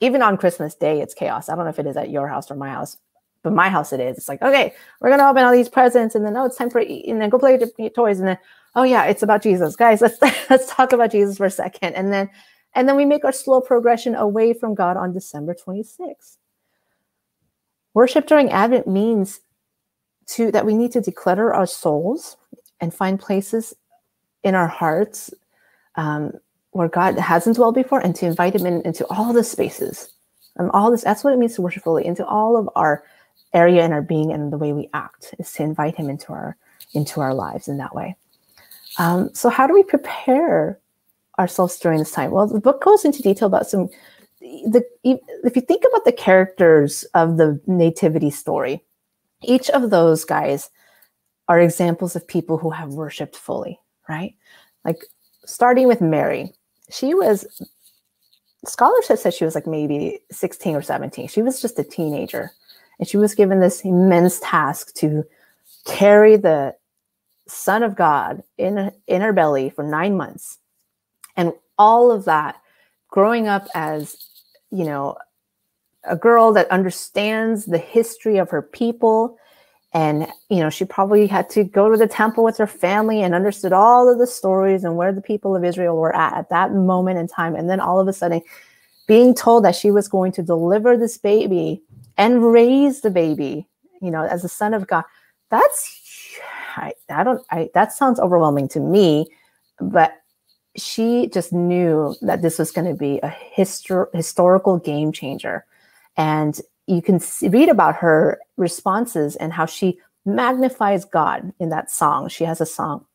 even 0.00 0.20
on 0.20 0.36
Christmas 0.36 0.74
Day, 0.74 1.00
it's 1.00 1.14
chaos. 1.14 1.48
I 1.48 1.54
don't 1.54 1.64
know 1.64 1.70
if 1.70 1.78
it 1.78 1.86
is 1.86 1.96
at 1.96 2.10
your 2.10 2.26
house 2.26 2.50
or 2.50 2.56
my 2.56 2.68
house, 2.68 2.96
but 3.44 3.52
my 3.52 3.68
house 3.68 3.92
it 3.92 4.00
is. 4.00 4.18
It's 4.18 4.28
like, 4.28 4.42
okay, 4.42 4.74
we're 5.00 5.10
gonna 5.10 5.30
open 5.30 5.44
all 5.44 5.52
these 5.52 5.68
presents, 5.68 6.16
and 6.16 6.26
then 6.26 6.36
oh, 6.36 6.46
it's 6.46 6.56
time 6.56 6.70
for 6.70 6.80
eat, 6.80 7.06
and 7.06 7.20
then 7.20 7.30
go 7.30 7.38
play 7.38 7.56
the 7.56 7.90
toys, 7.94 8.18
and 8.18 8.26
then 8.26 8.38
oh 8.74 8.82
yeah, 8.82 9.04
it's 9.04 9.22
about 9.22 9.42
Jesus, 9.42 9.76
guys. 9.76 10.00
Let's 10.02 10.20
let's 10.50 10.74
talk 10.74 10.92
about 10.92 11.12
Jesus 11.12 11.36
for 11.36 11.46
a 11.46 11.50
second, 11.50 11.94
and 11.94 12.12
then 12.12 12.28
and 12.74 12.88
then 12.88 12.96
we 12.96 13.04
make 13.04 13.24
our 13.24 13.32
slow 13.32 13.60
progression 13.60 14.16
away 14.16 14.54
from 14.54 14.74
God 14.74 14.96
on 14.96 15.12
December 15.12 15.54
26th. 15.54 16.38
Worship 17.94 18.26
during 18.26 18.50
Advent 18.50 18.86
means 18.86 19.40
to 20.26 20.50
that 20.52 20.66
we 20.66 20.74
need 20.74 20.92
to 20.92 21.00
declutter 21.00 21.54
our 21.54 21.66
souls 21.66 22.36
and 22.80 22.92
find 22.92 23.20
places 23.20 23.74
in 24.42 24.54
our 24.54 24.68
hearts 24.68 25.32
um, 25.96 26.32
where 26.72 26.88
God 26.88 27.18
hasn't 27.18 27.56
dwelled 27.56 27.76
before, 27.76 28.00
and 28.00 28.14
to 28.16 28.26
invite 28.26 28.54
Him 28.54 28.66
in, 28.66 28.82
into 28.82 29.06
all 29.06 29.32
the 29.32 29.44
spaces 29.44 30.12
And 30.56 30.70
all 30.72 30.90
this, 30.90 31.02
that's 31.02 31.24
what 31.24 31.32
it 31.32 31.38
means 31.38 31.54
to 31.54 31.62
worship 31.62 31.84
fully 31.84 32.04
into 32.04 32.26
all 32.26 32.56
of 32.56 32.68
our 32.76 33.04
area 33.52 33.82
and 33.82 33.92
our 33.92 34.02
being 34.02 34.32
and 34.32 34.52
the 34.52 34.58
way 34.58 34.72
we 34.72 34.88
act 34.94 35.34
is 35.38 35.52
to 35.52 35.62
invite 35.62 35.96
him 35.96 36.10
into 36.10 36.32
our 36.32 36.56
into 36.92 37.20
our 37.20 37.34
lives 37.34 37.68
in 37.68 37.78
that 37.78 37.94
way. 37.94 38.16
Um, 38.98 39.30
so 39.34 39.48
how 39.48 39.66
do 39.66 39.74
we 39.74 39.82
prepare 39.82 40.78
ourselves 41.38 41.78
during 41.78 41.98
this 41.98 42.12
time? 42.12 42.30
Well, 42.30 42.46
the 42.46 42.60
book 42.60 42.82
goes 42.82 43.04
into 43.04 43.22
detail 43.22 43.46
about 43.46 43.68
some 43.68 43.88
the 44.44 44.84
if 45.02 45.56
you 45.56 45.62
think 45.62 45.84
about 45.88 46.04
the 46.04 46.12
characters 46.12 47.04
of 47.14 47.36
the 47.36 47.60
nativity 47.66 48.30
story, 48.30 48.84
each 49.42 49.70
of 49.70 49.90
those 49.90 50.24
guys 50.24 50.70
are 51.48 51.60
examples 51.60 52.16
of 52.16 52.26
people 52.26 52.58
who 52.58 52.70
have 52.70 52.94
worshiped 52.94 53.36
fully, 53.36 53.78
right? 54.08 54.34
Like 54.84 55.04
starting 55.44 55.86
with 55.86 56.00
Mary, 56.00 56.52
she 56.90 57.14
was 57.14 57.46
scholars 58.66 59.08
have 59.08 59.18
said 59.18 59.34
she 59.34 59.44
was 59.44 59.54
like 59.54 59.66
maybe 59.66 60.20
16 60.30 60.74
or 60.74 60.82
17. 60.82 61.28
She 61.28 61.42
was 61.42 61.60
just 61.60 61.78
a 61.78 61.84
teenager. 61.84 62.50
And 62.98 63.08
she 63.08 63.16
was 63.16 63.34
given 63.34 63.60
this 63.60 63.84
immense 63.84 64.40
task 64.40 64.94
to 64.96 65.24
carry 65.84 66.36
the 66.36 66.74
Son 67.46 67.82
of 67.82 67.96
God 67.96 68.42
in, 68.56 68.92
in 69.06 69.20
her 69.20 69.32
belly 69.32 69.70
for 69.70 69.84
nine 69.84 70.16
months. 70.16 70.58
And 71.36 71.52
all 71.78 72.10
of 72.10 72.24
that, 72.24 72.60
growing 73.08 73.48
up 73.48 73.66
as, 73.74 74.16
you 74.74 74.84
know, 74.84 75.16
a 76.04 76.16
girl 76.16 76.52
that 76.52 76.70
understands 76.70 77.66
the 77.66 77.78
history 77.78 78.38
of 78.38 78.50
her 78.50 78.62
people. 78.62 79.38
And 79.92 80.26
you 80.50 80.58
know 80.58 80.70
she 80.70 80.84
probably 80.84 81.28
had 81.28 81.48
to 81.50 81.62
go 81.62 81.88
to 81.88 81.96
the 81.96 82.08
temple 82.08 82.42
with 82.42 82.56
her 82.56 82.66
family 82.66 83.22
and 83.22 83.32
understood 83.32 83.72
all 83.72 84.12
of 84.12 84.18
the 84.18 84.26
stories 84.26 84.82
and 84.82 84.96
where 84.96 85.12
the 85.12 85.20
people 85.20 85.54
of 85.54 85.64
israel 85.64 85.96
were 85.96 86.14
at 86.16 86.34
at 86.36 86.48
that 86.48 86.72
moment 86.72 87.20
in 87.20 87.28
time. 87.28 87.54
And 87.54 87.70
then 87.70 87.78
all 87.78 88.00
of 88.00 88.08
a 88.08 88.12
sudden 88.12 88.42
being 89.06 89.34
told 89.34 89.64
that 89.64 89.76
she 89.76 89.92
was 89.92 90.08
going 90.08 90.32
to 90.32 90.42
deliver 90.42 90.96
this 90.96 91.16
baby 91.16 91.80
and 92.16 92.52
raise 92.52 93.02
the 93.02 93.10
baby 93.10 93.68
you 94.00 94.10
know 94.10 94.24
as 94.24 94.44
a 94.44 94.48
son 94.48 94.74
of 94.74 94.86
god 94.86 95.04
that's 95.50 96.38
i, 96.76 96.92
I 97.08 97.24
don't 97.24 97.44
i 97.50 97.70
that 97.74 97.92
sounds 97.92 98.20
overwhelming 98.20 98.68
to 98.68 98.80
me 98.80 99.26
but 99.80 100.14
she 100.76 101.28
just 101.28 101.52
knew 101.52 102.14
that 102.22 102.42
this 102.42 102.58
was 102.58 102.70
going 102.70 102.86
to 102.86 102.94
be 102.94 103.18
a 103.18 103.34
histor- 103.56 104.12
historical 104.14 104.78
game 104.78 105.12
changer 105.12 105.64
and 106.16 106.60
you 106.86 107.02
can 107.02 107.18
see, 107.20 107.48
read 107.48 107.68
about 107.68 107.96
her 107.96 108.40
responses 108.56 109.36
and 109.36 109.52
how 109.52 109.66
she 109.66 109.98
magnifies 110.24 111.04
God 111.04 111.52
in 111.58 111.70
that 111.70 111.90
song. 111.90 112.28
She 112.28 112.44
has 112.44 112.60
a 112.60 112.66
song. 112.66 113.06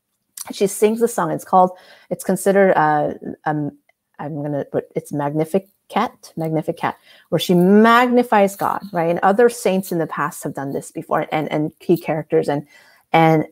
She 0.52 0.68
sings 0.68 1.00
the 1.00 1.08
song. 1.08 1.32
It's 1.32 1.46
called, 1.46 1.72
it's 2.10 2.24
considered, 2.24 2.74
uh, 2.76 3.14
um, 3.46 3.78
I'm 4.18 4.36
going 4.36 4.54
to 4.54 4.66
put, 4.66 4.86
it's 4.96 5.14
Magnificat, 5.14 6.34
Magnificat, 6.36 6.96
where 7.30 7.40
she 7.40 7.54
magnifies 7.54 8.56
God, 8.56 8.82
right? 8.92 9.10
And 9.10 9.20
other 9.20 9.50
saints 9.50 9.92
in 9.92 10.00
the 10.00 10.08
past 10.08 10.44
have 10.44 10.56
done 10.56 10.74
this 10.74 10.92
before 10.92 11.28
and, 11.32 11.52
and 11.52 11.78
key 11.80 11.98
characters. 11.98 12.50
And, 12.50 12.68
and 13.14 13.46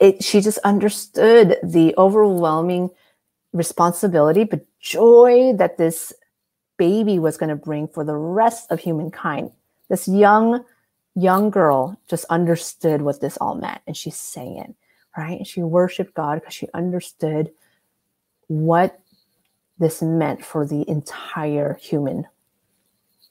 it, 0.00 0.24
she 0.24 0.40
just 0.40 0.58
understood 0.58 1.58
the 1.62 1.94
overwhelming 1.98 2.90
responsibility, 3.52 4.44
but 4.44 4.66
joy 4.80 5.52
that 5.56 5.78
this 5.78 6.12
baby 6.76 7.18
was 7.18 7.36
going 7.36 7.48
to 7.48 7.56
bring 7.56 7.88
for 7.88 8.04
the 8.04 8.16
rest 8.16 8.70
of 8.70 8.80
humankind. 8.80 9.50
This 9.88 10.08
young, 10.08 10.64
young 11.14 11.50
girl 11.50 11.98
just 12.08 12.24
understood 12.26 13.02
what 13.02 13.20
this 13.20 13.36
all 13.38 13.54
meant 13.54 13.80
and 13.86 13.96
she 13.96 14.10
sang 14.10 14.58
it, 14.58 14.74
right? 15.16 15.38
And 15.38 15.46
she 15.46 15.62
worshiped 15.62 16.14
God 16.14 16.40
because 16.40 16.54
she 16.54 16.68
understood 16.74 17.50
what 18.48 19.00
this 19.78 20.02
meant 20.02 20.44
for 20.44 20.66
the 20.66 20.88
entire 20.88 21.74
human 21.74 22.26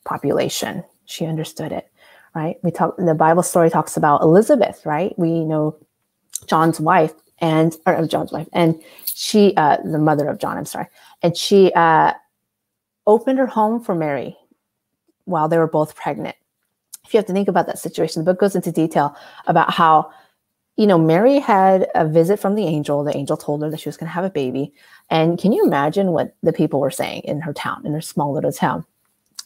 population. 0.06 0.84
She 1.06 1.26
understood 1.26 1.72
it, 1.72 1.90
right? 2.34 2.58
We 2.64 2.72
talk 2.72 2.96
the 2.98 3.16
Bible 3.16 3.44
story 3.44 3.70
talks 3.70 3.98
about 3.98 4.22
Elizabeth, 4.22 4.86
right? 4.86 5.18
We 5.18 5.44
know 5.44 5.78
John's 6.48 6.80
wife 6.80 7.14
and 7.46 7.76
or 7.86 8.08
John's 8.08 8.32
wife, 8.32 8.50
and 8.54 8.82
she, 9.06 9.54
uh, 9.56 9.78
the 9.84 10.00
mother 10.00 10.28
of 10.28 10.40
John, 10.40 10.58
I'm 10.58 10.66
sorry, 10.66 10.88
and 11.22 11.38
she 11.38 11.72
uh, 11.74 12.14
opened 13.06 13.38
her 13.38 13.48
home 13.48 13.84
for 13.84 13.94
Mary 13.94 14.36
while 15.26 15.48
they 15.48 15.60
were 15.60 15.68
both 15.68 15.96
pregnant. 15.96 16.36
If 17.06 17.14
you 17.14 17.20
have 17.20 17.28
to 17.28 17.34
think 17.34 17.48
about 17.48 17.68
that 17.68 17.78
situation, 17.78 18.24
the 18.24 18.32
book 18.32 18.40
goes 18.40 18.56
into 18.56 18.72
detail 18.72 19.16
about 19.46 19.70
how, 19.72 20.12
you 20.76 20.88
know, 20.88 20.98
Mary 20.98 21.38
had 21.40 21.88
a 21.94 22.08
visit 22.08 22.40
from 22.40 22.56
the 22.56 22.66
angel. 22.66 23.04
The 23.04 23.16
angel 23.16 23.38
told 23.38 23.62
her 23.62 23.70
that 23.70 23.80
she 23.80 23.90
was 23.90 23.98
going 23.98 24.08
to 24.08 24.14
have 24.14 24.26
a 24.26 24.30
baby. 24.32 24.74
And 25.12 25.38
can 25.38 25.52
you 25.52 25.64
imagine 25.64 26.14
what 26.14 26.36
the 26.42 26.52
people 26.52 26.80
were 26.80 26.90
saying 26.90 27.22
in 27.26 27.42
her 27.42 27.54
town, 27.54 27.86
in 27.86 27.94
her 27.94 28.02
small 28.02 28.34
little 28.34 28.52
town? 28.52 28.86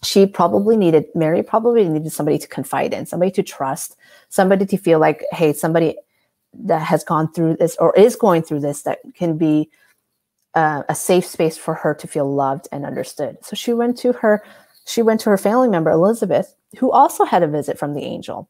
She 0.03 0.25
probably 0.25 0.77
needed, 0.77 1.05
Mary 1.15 1.43
probably 1.43 1.83
needed 1.87 2.13
somebody 2.13 2.37
to 2.37 2.47
confide 2.47 2.93
in, 2.93 3.05
somebody 3.05 3.31
to 3.31 3.43
trust, 3.43 3.97
somebody 4.29 4.65
to 4.65 4.77
feel 4.77 4.99
like, 4.99 5.25
hey, 5.33 5.51
somebody 5.51 5.97
that 6.53 6.81
has 6.81 7.03
gone 7.03 7.31
through 7.31 7.55
this 7.57 7.75
or 7.79 7.95
is 7.95 8.15
going 8.15 8.41
through 8.41 8.59
this 8.59 8.83
that 8.83 8.99
can 9.13 9.37
be 9.37 9.69
uh, 10.55 10.83
a 10.89 10.95
safe 10.95 11.25
space 11.25 11.57
for 11.57 11.73
her 11.73 11.93
to 11.93 12.07
feel 12.07 12.33
loved 12.33 12.67
and 12.71 12.85
understood. 12.85 13.37
So 13.43 13.55
she 13.55 13.73
went 13.73 13.97
to 13.99 14.13
her 14.13 14.43
she 14.85 15.03
went 15.03 15.21
to 15.21 15.29
her 15.29 15.37
family 15.37 15.69
member 15.69 15.91
Elizabeth, 15.91 16.55
who 16.79 16.91
also 16.91 17.23
had 17.23 17.43
a 17.43 17.47
visit 17.47 17.77
from 17.77 17.93
the 17.93 18.01
angel. 18.01 18.49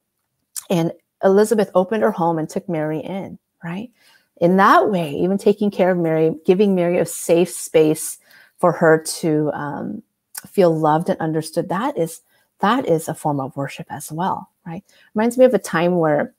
And 0.70 0.94
Elizabeth 1.22 1.70
opened 1.76 2.02
her 2.04 2.12
home 2.12 2.40
and 2.40 2.50
took 2.50 2.70
Mary 2.70 3.00
in, 3.00 3.38
right? 3.62 3.92
In 4.40 4.56
that 4.56 4.90
way, 4.90 5.12
even 5.16 5.38
taking 5.38 5.70
care 5.70 5.92
of 5.92 5.98
Mary, 5.98 6.34
giving 6.46 6.76
Mary 6.76 6.98
a 6.98 7.06
safe 7.06 7.50
space 7.50 8.18
for 8.58 8.72
her 8.72 9.04
to 9.20 9.52
um, 9.54 10.02
feel 10.48 10.74
loved 10.74 11.10
and 11.10 11.20
understood, 11.20 11.68
that 11.70 11.98
is 11.98 12.22
that 12.62 12.88
is 12.88 13.08
a 13.08 13.14
form 13.14 13.40
of 13.40 13.56
worship 13.56 13.88
as 13.90 14.12
well, 14.12 14.50
right? 14.66 14.84
Reminds 15.14 15.38
me 15.38 15.46
of 15.46 15.54
a 15.54 15.60
time 15.60 15.98
where 15.98 16.34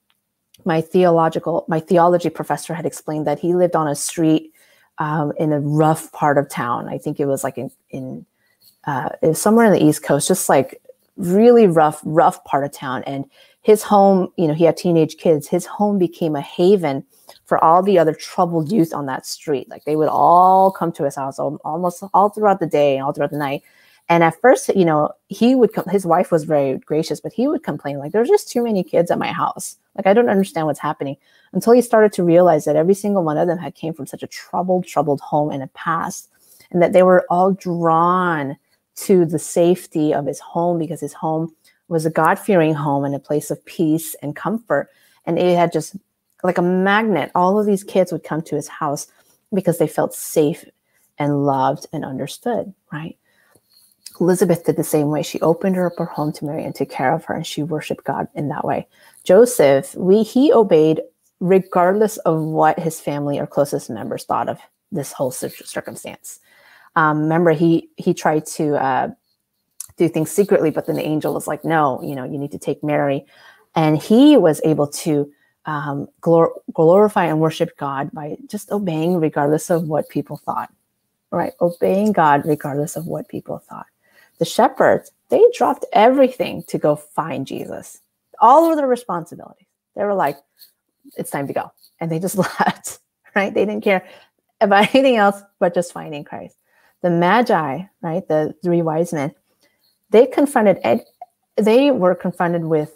my 0.64 0.80
theological, 0.80 1.64
my 1.68 1.80
theology 1.80 2.30
professor 2.30 2.74
had 2.74 2.86
explained 2.86 3.26
that 3.26 3.38
he 3.38 3.54
lived 3.54 3.76
on 3.76 3.88
a 3.88 3.94
street 3.94 4.52
um, 4.98 5.32
in 5.38 5.52
a 5.52 5.60
rough 5.60 6.12
part 6.12 6.38
of 6.38 6.48
town. 6.48 6.88
I 6.88 6.98
think 6.98 7.20
it 7.20 7.26
was 7.26 7.42
like 7.42 7.58
in, 7.58 7.70
in 7.90 8.26
uh, 8.84 9.10
it 9.22 9.28
was 9.28 9.40
somewhere 9.40 9.66
in 9.66 9.72
the 9.72 9.84
East 9.84 10.02
Coast, 10.02 10.28
just 10.28 10.48
like 10.48 10.80
really 11.16 11.66
rough, 11.66 12.00
rough 12.04 12.42
part 12.44 12.64
of 12.64 12.72
town. 12.72 13.02
And 13.06 13.24
his 13.62 13.82
home, 13.82 14.32
you 14.36 14.48
know, 14.48 14.54
he 14.54 14.64
had 14.64 14.76
teenage 14.76 15.16
kids. 15.16 15.48
His 15.48 15.66
home 15.66 15.98
became 15.98 16.34
a 16.34 16.40
haven 16.40 17.04
for 17.44 17.62
all 17.62 17.82
the 17.82 17.98
other 17.98 18.14
troubled 18.14 18.72
youth 18.72 18.94
on 18.94 19.06
that 19.06 19.26
street. 19.26 19.68
Like 19.68 19.84
they 19.84 19.96
would 19.96 20.08
all 20.08 20.70
come 20.70 20.92
to 20.92 21.04
his 21.04 21.16
house 21.16 21.38
almost 21.38 22.02
all 22.14 22.30
throughout 22.30 22.60
the 22.60 22.66
day, 22.66 22.98
all 22.98 23.12
throughout 23.12 23.32
the 23.32 23.38
night. 23.38 23.62
And 24.10 24.24
at 24.24 24.40
first, 24.40 24.68
you 24.74 24.84
know, 24.84 25.10
he 25.28 25.54
would 25.54 25.70
his 25.88 26.04
wife 26.04 26.32
was 26.32 26.42
very 26.42 26.78
gracious, 26.78 27.20
but 27.20 27.32
he 27.32 27.46
would 27.46 27.62
complain, 27.62 27.98
like, 27.98 28.10
there's 28.10 28.28
just 28.28 28.50
too 28.50 28.64
many 28.64 28.82
kids 28.82 29.08
at 29.08 29.20
my 29.20 29.32
house. 29.32 29.76
Like, 29.96 30.08
I 30.08 30.12
don't 30.12 30.28
understand 30.28 30.66
what's 30.66 30.80
happening 30.80 31.16
until 31.52 31.72
he 31.72 31.80
started 31.80 32.12
to 32.14 32.24
realize 32.24 32.64
that 32.64 32.74
every 32.74 32.94
single 32.94 33.22
one 33.22 33.38
of 33.38 33.46
them 33.46 33.56
had 33.56 33.76
came 33.76 33.94
from 33.94 34.08
such 34.08 34.24
a 34.24 34.26
troubled, 34.26 34.84
troubled 34.84 35.20
home 35.20 35.52
in 35.52 35.60
the 35.60 35.68
past, 35.68 36.28
and 36.72 36.82
that 36.82 36.92
they 36.92 37.04
were 37.04 37.24
all 37.30 37.52
drawn 37.52 38.56
to 38.96 39.24
the 39.24 39.38
safety 39.38 40.12
of 40.12 40.26
his 40.26 40.40
home 40.40 40.76
because 40.76 41.00
his 41.00 41.12
home 41.12 41.54
was 41.86 42.04
a 42.04 42.10
God 42.10 42.36
fearing 42.36 42.74
home 42.74 43.04
and 43.04 43.14
a 43.14 43.20
place 43.20 43.48
of 43.48 43.64
peace 43.64 44.16
and 44.22 44.34
comfort. 44.34 44.88
And 45.24 45.38
it 45.38 45.56
had 45.56 45.72
just 45.72 45.94
like 46.42 46.58
a 46.58 46.62
magnet, 46.62 47.30
all 47.36 47.60
of 47.60 47.66
these 47.66 47.84
kids 47.84 48.10
would 48.10 48.24
come 48.24 48.42
to 48.42 48.56
his 48.56 48.66
house 48.66 49.06
because 49.54 49.78
they 49.78 49.86
felt 49.86 50.14
safe 50.14 50.64
and 51.18 51.46
loved 51.46 51.86
and 51.92 52.04
understood, 52.04 52.74
right? 52.92 53.16
Elizabeth 54.20 54.64
did 54.64 54.76
the 54.76 54.84
same 54.84 55.08
way. 55.08 55.22
She 55.22 55.40
opened 55.40 55.76
her 55.76 55.86
up 55.86 55.98
her 55.98 56.04
home 56.04 56.32
to 56.34 56.44
Mary 56.44 56.64
and 56.64 56.74
took 56.74 56.90
care 56.90 57.14
of 57.14 57.24
her, 57.24 57.34
and 57.34 57.46
she 57.46 57.62
worshiped 57.62 58.04
God 58.04 58.28
in 58.34 58.48
that 58.48 58.64
way. 58.64 58.86
Joseph, 59.24 59.94
we 59.94 60.22
he 60.22 60.52
obeyed 60.52 61.00
regardless 61.40 62.18
of 62.18 62.42
what 62.42 62.78
his 62.78 63.00
family 63.00 63.38
or 63.38 63.46
closest 63.46 63.88
members 63.88 64.24
thought 64.24 64.48
of 64.48 64.58
this 64.92 65.12
whole 65.12 65.30
circumstance. 65.30 66.38
Um, 66.96 67.22
remember, 67.22 67.52
he 67.52 67.88
he 67.96 68.12
tried 68.12 68.44
to 68.46 68.76
uh, 68.76 69.08
do 69.96 70.08
things 70.08 70.30
secretly, 70.30 70.70
but 70.70 70.86
then 70.86 70.96
the 70.96 71.06
angel 71.06 71.32
was 71.32 71.46
like, 71.46 71.64
"No, 71.64 72.02
you 72.02 72.14
know, 72.14 72.24
you 72.24 72.38
need 72.38 72.52
to 72.52 72.58
take 72.58 72.84
Mary," 72.84 73.24
and 73.74 73.96
he 73.96 74.36
was 74.36 74.60
able 74.64 74.86
to 74.88 75.32
um, 75.64 76.08
glor- 76.20 76.52
glorify 76.74 77.24
and 77.24 77.40
worship 77.40 77.76
God 77.78 78.10
by 78.12 78.36
just 78.48 78.70
obeying, 78.70 79.16
regardless 79.16 79.70
of 79.70 79.88
what 79.88 80.10
people 80.10 80.36
thought. 80.36 80.70
Right, 81.32 81.52
obeying 81.60 82.12
God 82.12 82.42
regardless 82.44 82.96
of 82.96 83.06
what 83.06 83.28
people 83.28 83.58
thought 83.58 83.86
the 84.40 84.44
shepherds, 84.46 85.12
they 85.28 85.44
dropped 85.54 85.84
everything 85.92 86.64
to 86.68 86.78
go 86.78 86.96
find 86.96 87.46
Jesus, 87.46 88.00
all 88.40 88.70
of 88.70 88.76
their 88.76 88.88
responsibilities. 88.88 89.66
They 89.94 90.02
were 90.02 90.14
like, 90.14 90.38
it's 91.16 91.30
time 91.30 91.46
to 91.46 91.52
go. 91.52 91.70
And 92.00 92.10
they 92.10 92.18
just 92.18 92.36
left, 92.58 92.98
right? 93.36 93.52
They 93.54 93.66
didn't 93.66 93.84
care 93.84 94.04
about 94.60 94.88
anything 94.94 95.16
else 95.16 95.40
but 95.60 95.74
just 95.74 95.92
finding 95.92 96.24
Christ. 96.24 96.56
The 97.02 97.10
Magi, 97.10 97.82
right? 98.00 98.26
The 98.26 98.54
three 98.64 98.82
wise 98.82 99.12
men, 99.12 99.32
they 100.08 100.26
confronted, 100.26 100.78
ed- 100.82 101.04
they 101.56 101.90
were 101.90 102.14
confronted 102.14 102.64
with 102.64 102.94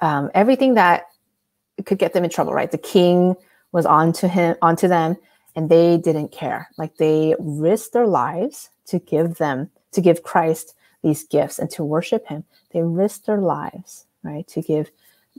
um, 0.00 0.28
everything 0.34 0.74
that 0.74 1.04
could 1.86 1.98
get 1.98 2.12
them 2.12 2.24
in 2.24 2.30
trouble, 2.30 2.52
right? 2.52 2.70
The 2.70 2.78
king 2.78 3.36
was 3.70 3.86
onto 3.86 4.26
him, 4.26 4.56
onto 4.60 4.88
them, 4.88 5.16
and 5.54 5.68
they 5.68 5.98
didn't 5.98 6.32
care. 6.32 6.68
Like 6.78 6.96
they 6.96 7.36
risked 7.38 7.92
their 7.92 8.08
lives 8.08 8.70
to 8.86 8.98
give 8.98 9.36
them 9.36 9.70
to 9.92 10.00
give 10.00 10.22
Christ 10.22 10.74
these 11.02 11.24
gifts 11.24 11.58
and 11.58 11.70
to 11.70 11.84
worship 11.84 12.26
him. 12.26 12.44
They 12.72 12.82
risked 12.82 13.26
their 13.26 13.40
lives, 13.40 14.06
right, 14.22 14.46
to 14.48 14.62
give 14.62 14.90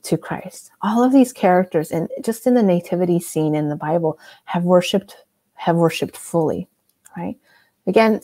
to 0.04 0.18
Christ. 0.18 0.72
All 0.82 1.04
of 1.04 1.14
these 1.14 1.32
characters 1.32 1.92
and 1.92 2.10
just 2.22 2.48
in 2.48 2.56
the 2.56 2.64
nativity 2.64 3.20
scene 3.20 3.56
in 3.56 3.70
the 3.70 3.76
Bible 3.76 4.20
have 4.46 4.64
worshiped 4.64 5.18
have 5.56 5.76
worshiped 5.76 6.18
fully, 6.18 6.68
right? 7.16 7.38
Again, 7.88 8.20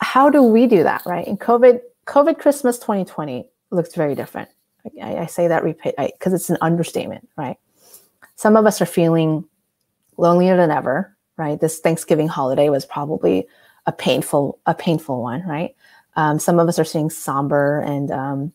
how 0.00 0.28
do 0.28 0.42
we 0.42 0.66
do 0.66 0.82
that, 0.82 1.02
right? 1.06 1.26
In 1.26 1.38
COVID 1.38 1.80
COVID 2.06 2.38
Christmas 2.38 2.78
2020 2.78 3.48
looks 3.70 3.94
very 3.94 4.14
different. 4.14 4.48
I, 5.02 5.18
I 5.18 5.26
say 5.26 5.48
that 5.48 5.62
repeat 5.62 5.94
because 5.96 6.32
it's 6.32 6.50
an 6.50 6.58
understatement, 6.60 7.28
right? 7.36 7.56
Some 8.36 8.56
of 8.56 8.66
us 8.66 8.80
are 8.80 8.86
feeling 8.86 9.44
lonelier 10.16 10.56
than 10.56 10.70
ever, 10.70 11.16
right? 11.36 11.60
This 11.60 11.78
Thanksgiving 11.78 12.28
holiday 12.28 12.68
was 12.68 12.84
probably 12.84 13.46
a 13.86 13.92
painful 13.92 14.58
a 14.66 14.74
painful 14.74 15.22
one, 15.22 15.46
right? 15.46 15.74
Um, 16.16 16.38
some 16.38 16.58
of 16.58 16.68
us 16.68 16.78
are 16.78 16.84
seeing 16.84 17.10
somber 17.10 17.80
and 17.80 18.10
um, 18.10 18.52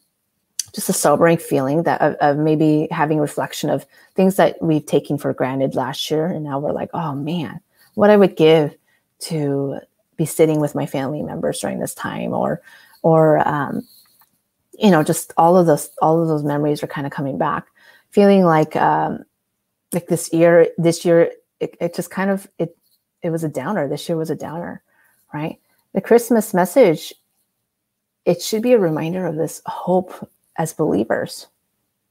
just 0.74 0.90
a 0.90 0.94
sobering 0.94 1.38
feeling 1.38 1.84
that 1.84 2.02
of, 2.02 2.16
of, 2.16 2.38
maybe 2.38 2.88
having 2.92 3.18
reflection 3.18 3.70
of 3.70 3.86
things 4.14 4.36
that 4.36 4.62
we've 4.62 4.86
taken 4.86 5.18
for 5.18 5.34
granted 5.34 5.74
last 5.74 6.12
year, 6.12 6.26
and 6.26 6.44
now 6.44 6.60
we're 6.60 6.74
like, 6.74 6.90
oh 6.94 7.16
man, 7.16 7.62
what 7.94 8.10
I 8.10 8.18
would 8.18 8.36
give 8.36 8.76
to 9.20 9.80
be 10.18 10.26
sitting 10.26 10.60
with 10.60 10.76
my 10.76 10.86
family 10.86 11.22
members 11.22 11.60
during 11.60 11.80
this 11.80 11.96
time, 11.96 12.34
or 12.34 12.62
or 13.02 13.48
um, 13.48 13.88
you 14.78 14.92
know, 14.92 15.04
just 15.04 15.34
all 15.38 15.58
of 15.58 15.66
those 15.66 15.90
all 16.02 16.22
of 16.22 16.28
those 16.28 16.44
memories 16.44 16.84
are 16.84 16.88
kind 16.88 17.08
of 17.08 17.14
coming 17.14 17.38
back, 17.38 17.68
feeling 18.12 18.44
like 18.44 18.76
um, 18.76 19.24
like 19.94 20.08
this 20.08 20.32
year 20.34 20.68
this 20.78 21.06
year 21.06 21.32
it, 21.60 21.78
it 21.80 21.96
just 21.96 22.12
kind 22.12 22.30
of 22.30 22.48
it 22.60 22.78
it 23.22 23.30
was 23.30 23.44
a 23.44 23.50
downer. 23.50 23.88
This 23.88 24.08
year 24.08 24.18
was 24.18 24.30
a 24.30 24.36
downer, 24.36 24.84
right? 25.36 25.60
The 25.94 26.02
Christmas 26.02 26.54
message 26.54 27.14
it 28.24 28.42
should 28.42 28.64
be 28.64 28.74
a 28.74 28.80
reminder 28.80 29.28
of 29.28 29.36
this 29.36 29.62
hope 29.66 30.28
as 30.58 30.74
believers, 30.74 31.48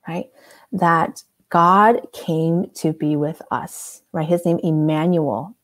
right? 0.07 0.31
That 0.73 1.23
God 1.49 2.07
came 2.13 2.71
to 2.75 2.93
be 2.93 3.17
with 3.17 3.41
us, 3.51 4.03
right? 4.13 4.29
His 4.29 4.45
name 4.45 4.61
Emmanuel. 4.63 5.55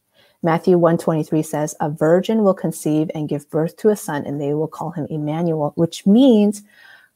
Matthew 0.42 0.78
123 0.78 1.42
says, 1.42 1.76
"A 1.80 1.90
virgin 1.90 2.42
will 2.42 2.54
conceive 2.54 3.10
and 3.14 3.28
give 3.28 3.50
birth 3.50 3.76
to 3.76 3.90
a 3.90 3.96
son 3.96 4.24
and 4.24 4.40
they 4.40 4.54
will 4.54 4.66
call 4.68 4.90
him 4.90 5.06
Emmanuel," 5.10 5.72
which 5.74 6.06
means 6.06 6.62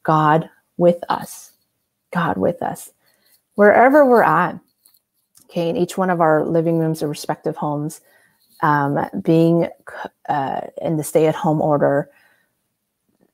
God 0.03 0.51
with 0.77 1.03
us. 1.09 1.53
God 2.13 2.37
with 2.37 2.63
us. 2.63 2.93
Wherever 3.55 4.05
we're 4.05 4.23
at, 4.23 4.61
okay, 5.45 5.71
in 5.71 5.77
each 5.77 5.97
one 5.97 6.11
of 6.11 6.21
our 6.21 6.45
living 6.45 6.79
rooms 6.79 7.03
or 7.03 7.09
respective 7.09 7.57
homes, 7.57 8.03
um, 8.65 8.99
being 9.23 9.69
uh, 10.27 10.61
in 10.81 10.97
the 10.97 11.05
stay 11.05 11.27
at 11.27 11.35
home 11.35 11.61
order, 11.61 12.09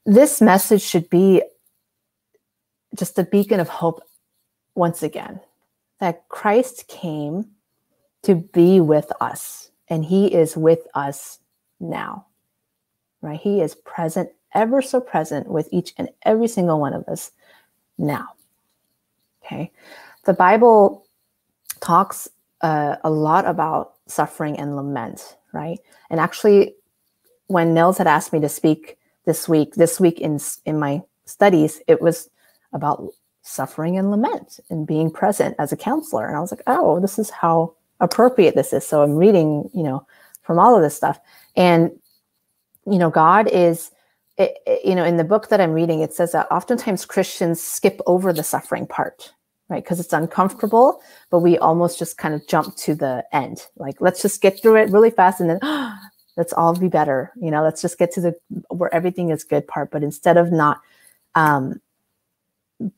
this 0.04 0.40
message 0.40 0.82
should 0.82 1.08
be 1.08 1.40
just 2.96 3.16
a 3.16 3.22
beacon 3.22 3.60
of 3.60 3.68
hope 3.68 4.02
once 4.74 5.04
again 5.04 5.38
that 6.00 6.28
Christ 6.28 6.88
came 6.88 7.46
to 8.24 8.34
be 8.34 8.80
with 8.80 9.12
us 9.20 9.70
and 9.86 10.04
he 10.04 10.26
is 10.34 10.56
with 10.56 10.80
us 10.94 11.38
now. 11.78 12.26
Right? 13.22 13.38
He 13.38 13.60
is 13.60 13.76
present, 13.76 14.30
ever 14.52 14.82
so 14.82 15.00
present 15.00 15.46
with 15.46 15.68
each 15.70 15.94
and 15.96 16.08
every 16.24 16.48
single 16.48 16.80
one 16.80 16.92
of 16.92 17.06
us 17.06 17.30
now. 17.98 18.30
Okay. 19.44 19.70
The 20.24 20.32
Bible 20.32 21.06
talks 21.80 22.28
uh, 22.60 22.96
a 23.04 23.10
lot 23.10 23.46
about 23.46 23.94
suffering 24.06 24.58
and 24.58 24.76
lament, 24.76 25.36
right? 25.52 25.78
And 26.10 26.20
actually, 26.20 26.74
when 27.46 27.74
Nils 27.74 27.98
had 27.98 28.06
asked 28.06 28.32
me 28.32 28.40
to 28.40 28.48
speak 28.48 28.98
this 29.24 29.48
week, 29.48 29.74
this 29.74 29.98
week 30.00 30.20
in 30.20 30.38
in 30.64 30.78
my 30.78 31.02
studies, 31.24 31.80
it 31.86 32.00
was 32.00 32.28
about 32.72 33.12
suffering 33.42 33.98
and 33.98 34.10
lament 34.10 34.60
and 34.68 34.86
being 34.86 35.10
present 35.10 35.56
as 35.58 35.72
a 35.72 35.76
counselor. 35.76 36.26
And 36.26 36.36
I 36.36 36.40
was 36.40 36.52
like, 36.52 36.62
oh, 36.66 37.00
this 37.00 37.18
is 37.18 37.30
how 37.30 37.74
appropriate 38.00 38.54
this 38.54 38.72
is. 38.72 38.86
So 38.86 39.02
I'm 39.02 39.16
reading, 39.16 39.70
you 39.74 39.82
know, 39.82 40.06
from 40.42 40.58
all 40.58 40.76
of 40.76 40.82
this 40.82 40.96
stuff. 40.96 41.18
And, 41.56 41.90
you 42.86 42.98
know, 42.98 43.10
God 43.10 43.48
is, 43.48 43.90
it, 44.38 44.56
it, 44.66 44.84
you 44.84 44.94
know, 44.94 45.04
in 45.04 45.16
the 45.16 45.24
book 45.24 45.48
that 45.48 45.60
I'm 45.60 45.72
reading, 45.72 46.00
it 46.00 46.14
says 46.14 46.32
that 46.32 46.50
oftentimes 46.50 47.04
Christians 47.04 47.62
skip 47.62 48.00
over 48.06 48.32
the 48.32 48.42
suffering 48.42 48.86
part, 48.86 49.32
right? 49.70 49.82
Because 49.82 50.00
it's 50.00 50.12
uncomfortable, 50.12 51.00
but 51.30 51.38
we 51.38 51.56
almost 51.58 51.98
just 51.98 52.18
kind 52.18 52.34
of 52.34 52.46
jump 52.46 52.76
to 52.76 52.94
the 52.94 53.24
end. 53.32 53.66
Like, 53.76 54.00
let's 54.00 54.20
just 54.20 54.42
get 54.42 54.60
through 54.60 54.76
it 54.76 54.90
really 54.90 55.10
fast 55.10 55.40
and 55.40 55.48
then, 55.48 55.60
oh, 55.62 55.96
let's 56.36 56.52
all 56.52 56.78
be 56.78 56.88
better. 56.88 57.32
You 57.40 57.50
know, 57.50 57.62
let's 57.62 57.80
just 57.80 57.98
get 57.98 58.12
to 58.12 58.20
the 58.20 58.34
where 58.68 58.92
everything 58.94 59.30
is 59.30 59.44
good 59.44 59.66
part. 59.66 59.90
But 59.90 60.02
instead 60.02 60.36
of 60.36 60.52
not, 60.52 60.80
um, 61.34 61.80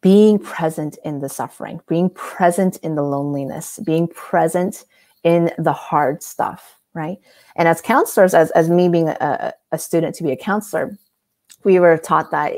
being 0.00 0.38
present 0.38 0.96
in 1.04 1.20
the 1.20 1.28
suffering, 1.28 1.80
being 1.88 2.08
present 2.10 2.76
in 2.78 2.94
the 2.94 3.02
loneliness, 3.02 3.80
being 3.84 4.06
present 4.08 4.84
in 5.24 5.50
the 5.58 5.72
hard 5.72 6.22
stuff, 6.22 6.78
right? 6.94 7.18
And 7.56 7.66
as 7.66 7.80
counselors, 7.80 8.32
as, 8.32 8.50
as 8.52 8.70
me 8.70 8.88
being 8.88 9.08
a, 9.08 9.52
a 9.72 9.78
student 9.78 10.14
to 10.16 10.22
be 10.22 10.30
a 10.30 10.36
counselor, 10.36 10.96
we 11.64 11.80
were 11.80 11.98
taught 11.98 12.30
that 12.30 12.56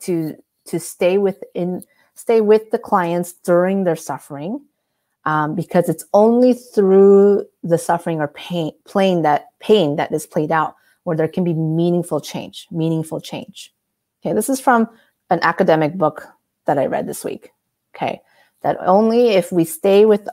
to 0.00 0.36
to 0.66 0.78
stay 0.78 1.16
within 1.16 1.82
stay 2.18 2.40
with 2.40 2.70
the 2.70 2.78
clients 2.78 3.32
during 3.32 3.84
their 3.84 3.96
suffering 3.96 4.60
um, 5.24 5.54
because 5.54 5.88
it's 5.88 6.04
only 6.12 6.54
through 6.54 7.44
the 7.62 7.78
suffering 7.78 8.20
or 8.20 8.28
pain 8.28 8.72
plain 8.84 9.22
that 9.22 9.46
pain 9.60 9.96
that 9.96 10.12
is 10.12 10.26
played 10.26 10.52
out 10.52 10.74
where 11.04 11.16
there 11.16 11.28
can 11.28 11.44
be 11.44 11.54
meaningful 11.54 12.20
change 12.20 12.66
meaningful 12.70 13.20
change 13.20 13.72
okay 14.20 14.34
this 14.34 14.48
is 14.48 14.60
from 14.60 14.88
an 15.30 15.40
academic 15.42 15.94
book 15.94 16.26
that 16.68 16.78
I 16.78 16.86
read 16.86 17.06
this 17.06 17.24
week. 17.24 17.50
Okay. 17.94 18.20
That 18.62 18.76
only 18.80 19.30
if 19.30 19.52
we 19.52 19.64
stay 19.64 20.04
with 20.04 20.28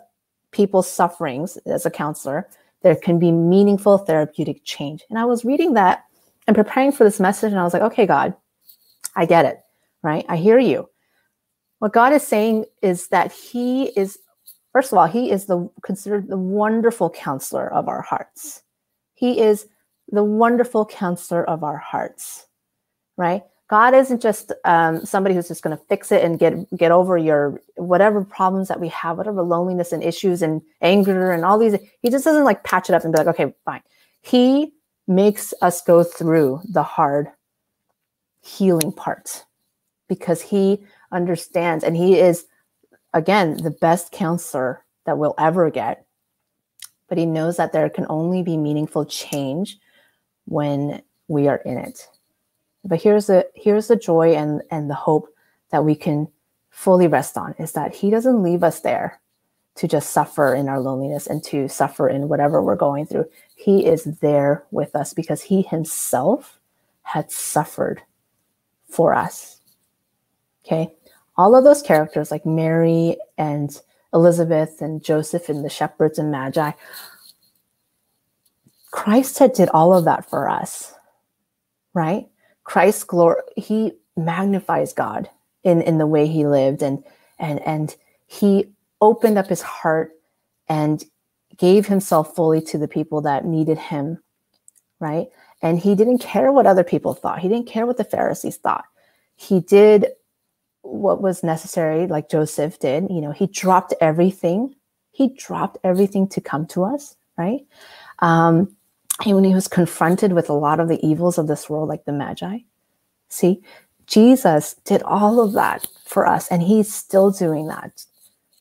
people's 0.51 0.89
sufferings 0.89 1.57
as 1.65 1.85
a 1.85 1.91
counselor, 1.91 2.47
there 2.81 2.95
can 2.95 3.19
be 3.19 3.31
meaningful 3.31 3.97
therapeutic 3.97 4.63
change. 4.63 5.03
And 5.09 5.17
I 5.19 5.25
was 5.25 5.45
reading 5.45 5.73
that 5.73 6.05
and 6.47 6.55
preparing 6.55 6.91
for 6.91 7.03
this 7.03 7.19
message, 7.19 7.51
and 7.51 7.59
I 7.59 7.63
was 7.63 7.73
like, 7.73 7.81
okay, 7.81 8.05
God, 8.05 8.35
I 9.15 9.25
get 9.25 9.45
it, 9.45 9.59
right? 10.03 10.25
I 10.29 10.37
hear 10.37 10.59
you. 10.59 10.87
What 11.79 11.93
God 11.93 12.13
is 12.13 12.25
saying 12.25 12.65
is 12.81 13.07
that 13.09 13.31
He 13.31 13.85
is, 13.97 14.17
first 14.71 14.91
of 14.91 14.97
all, 14.97 15.07
He 15.07 15.31
is 15.31 15.45
the 15.45 15.69
considered 15.83 16.27
the 16.27 16.37
wonderful 16.37 17.09
counselor 17.09 17.71
of 17.71 17.87
our 17.87 18.01
hearts. 18.01 18.63
He 19.13 19.39
is 19.39 19.67
the 20.09 20.23
wonderful 20.23 20.85
counselor 20.85 21.43
of 21.49 21.63
our 21.63 21.77
hearts, 21.77 22.47
right? 23.17 23.43
God 23.67 23.95
isn't 23.95 24.21
just 24.21 24.51
um, 24.63 25.03
somebody 25.05 25.33
who's 25.33 25.47
just 25.47 25.63
going 25.63 25.75
to 25.75 25.83
fix 25.85 26.11
it 26.11 26.23
and 26.23 26.37
get 26.37 26.53
get 26.77 26.91
over 26.91 27.17
your 27.17 27.59
whatever 27.77 28.23
problems 28.23 28.67
that 28.67 28.79
we 28.79 28.89
have, 28.89 29.17
whatever 29.17 29.41
loneliness 29.41 29.91
and 29.91 30.03
issues 30.03 30.43
and 30.43 30.61
anger 30.81 31.31
and 31.31 31.43
all 31.43 31.57
these. 31.57 31.75
He 32.01 32.09
just 32.11 32.25
doesn't 32.25 32.43
like 32.43 32.63
patch 32.63 32.89
it 32.89 32.93
up 32.93 33.03
and 33.03 33.11
be 33.11 33.17
like, 33.17 33.27
okay, 33.27 33.53
fine. 33.65 33.81
He 34.21 34.73
makes 35.07 35.53
us 35.61 35.81
go 35.81 36.03
through 36.03 36.61
the 36.69 36.83
hard 36.83 37.29
healing 38.41 38.91
part 38.91 39.45
because 40.07 40.41
he 40.41 40.83
understands 41.15 41.83
and 41.83 41.95
he 41.95 42.19
is 42.19 42.45
again 43.13 43.57
the 43.57 43.71
best 43.71 44.11
counselor 44.11 44.83
that 45.05 45.17
we'll 45.17 45.33
ever 45.39 45.71
get. 45.71 46.05
But 47.07 47.17
he 47.17 47.25
knows 47.25 47.57
that 47.57 47.71
there 47.71 47.89
can 47.89 48.05
only 48.09 48.43
be 48.43 48.57
meaningful 48.57 49.05
change 49.05 49.77
when 50.45 51.01
we 51.27 51.47
are 51.47 51.57
in 51.57 51.77
it. 51.77 52.07
But 52.83 53.01
here's 53.01 53.27
the 53.27 53.47
here's 53.55 53.87
the 53.87 53.95
joy 53.95 54.35
and 54.35 54.61
and 54.69 54.89
the 54.89 54.95
hope 54.95 55.27
that 55.71 55.85
we 55.85 55.95
can 55.95 56.27
fully 56.69 57.07
rest 57.07 57.37
on 57.37 57.55
is 57.57 57.71
that 57.71 57.95
he 57.95 58.09
doesn't 58.09 58.43
leave 58.43 58.63
us 58.63 58.81
there 58.81 59.21
to 59.75 59.87
just 59.87 60.11
suffer 60.11 60.53
in 60.53 60.69
our 60.69 60.79
loneliness 60.79 61.27
and 61.27 61.43
to 61.43 61.67
suffer 61.67 62.07
in 62.07 62.27
whatever 62.29 62.61
we're 62.61 62.75
going 62.75 63.05
through. 63.05 63.25
He 63.55 63.85
is 63.85 64.03
there 64.21 64.65
with 64.71 64.95
us 64.95 65.13
because 65.13 65.41
he 65.41 65.63
himself 65.63 66.59
had 67.01 67.31
suffered 67.31 68.01
for 68.89 69.13
us. 69.13 69.61
Okay. 70.65 70.93
All 71.37 71.55
of 71.55 71.63
those 71.63 71.81
characters, 71.81 72.31
like 72.31 72.45
Mary 72.45 73.17
and 73.37 73.79
Elizabeth 74.13 74.81
and 74.81 75.03
Joseph 75.03 75.49
and 75.49 75.65
the 75.65 75.69
shepherds 75.69 76.17
and 76.17 76.31
Magi, 76.31 76.71
Christ 78.91 79.39
had 79.39 79.53
did 79.53 79.69
all 79.69 79.93
of 79.93 80.05
that 80.05 80.29
for 80.29 80.49
us, 80.49 80.93
right? 81.93 82.27
Christ 82.63 83.07
glory 83.07 83.41
he 83.57 83.93
magnifies 84.15 84.93
God 84.93 85.29
in 85.63 85.81
in 85.81 85.97
the 85.97 86.07
way 86.07 86.27
he 86.27 86.47
lived 86.47 86.81
and 86.81 87.03
and 87.37 87.59
and 87.67 87.95
he 88.27 88.71
opened 89.01 89.37
up 89.37 89.47
his 89.47 89.61
heart 89.61 90.13
and 90.69 91.03
gave 91.57 91.85
himself 91.85 92.35
fully 92.35 92.61
to 92.61 92.77
the 92.77 92.87
people 92.87 93.21
that 93.21 93.45
needed 93.45 93.77
him 93.77 94.19
right? 94.99 95.27
And 95.61 95.79
he 95.79 95.95
didn't 95.95 96.19
care 96.19 96.51
what 96.51 96.65
other 96.65 96.83
people 96.83 97.13
thought. 97.13 97.39
He 97.39 97.47
didn't 97.47 97.67
care 97.67 97.85
what 97.85 97.97
the 97.97 98.03
pharisees 98.03 98.57
thought. 98.57 98.85
He 99.35 99.59
did 99.59 100.07
what 100.85 101.21
was 101.21 101.43
necessary 101.43 102.07
like 102.07 102.29
joseph 102.29 102.79
did 102.79 103.07
you 103.09 103.21
know 103.21 103.31
he 103.31 103.47
dropped 103.47 103.93
everything 103.99 104.73
he 105.11 105.29
dropped 105.29 105.77
everything 105.83 106.27
to 106.27 106.39
come 106.39 106.65
to 106.65 106.83
us 106.83 107.15
right 107.37 107.65
um, 108.19 108.75
and 109.25 109.35
when 109.35 109.43
he 109.43 109.53
was 109.53 109.67
confronted 109.67 110.33
with 110.33 110.49
a 110.49 110.53
lot 110.53 110.79
of 110.79 110.89
the 110.89 111.05
evils 111.05 111.37
of 111.37 111.47
this 111.47 111.69
world, 111.69 111.87
like 111.87 112.03
the 112.03 112.11
Magi, 112.11 112.59
See, 113.29 113.61
Jesus 114.05 114.75
did 114.85 115.01
all 115.03 115.41
of 115.41 115.53
that 115.53 115.87
for 116.05 116.25
us, 116.25 116.47
and 116.49 116.61
he's 116.61 116.93
still 116.93 117.31
doing 117.31 117.67
that. 117.67 118.05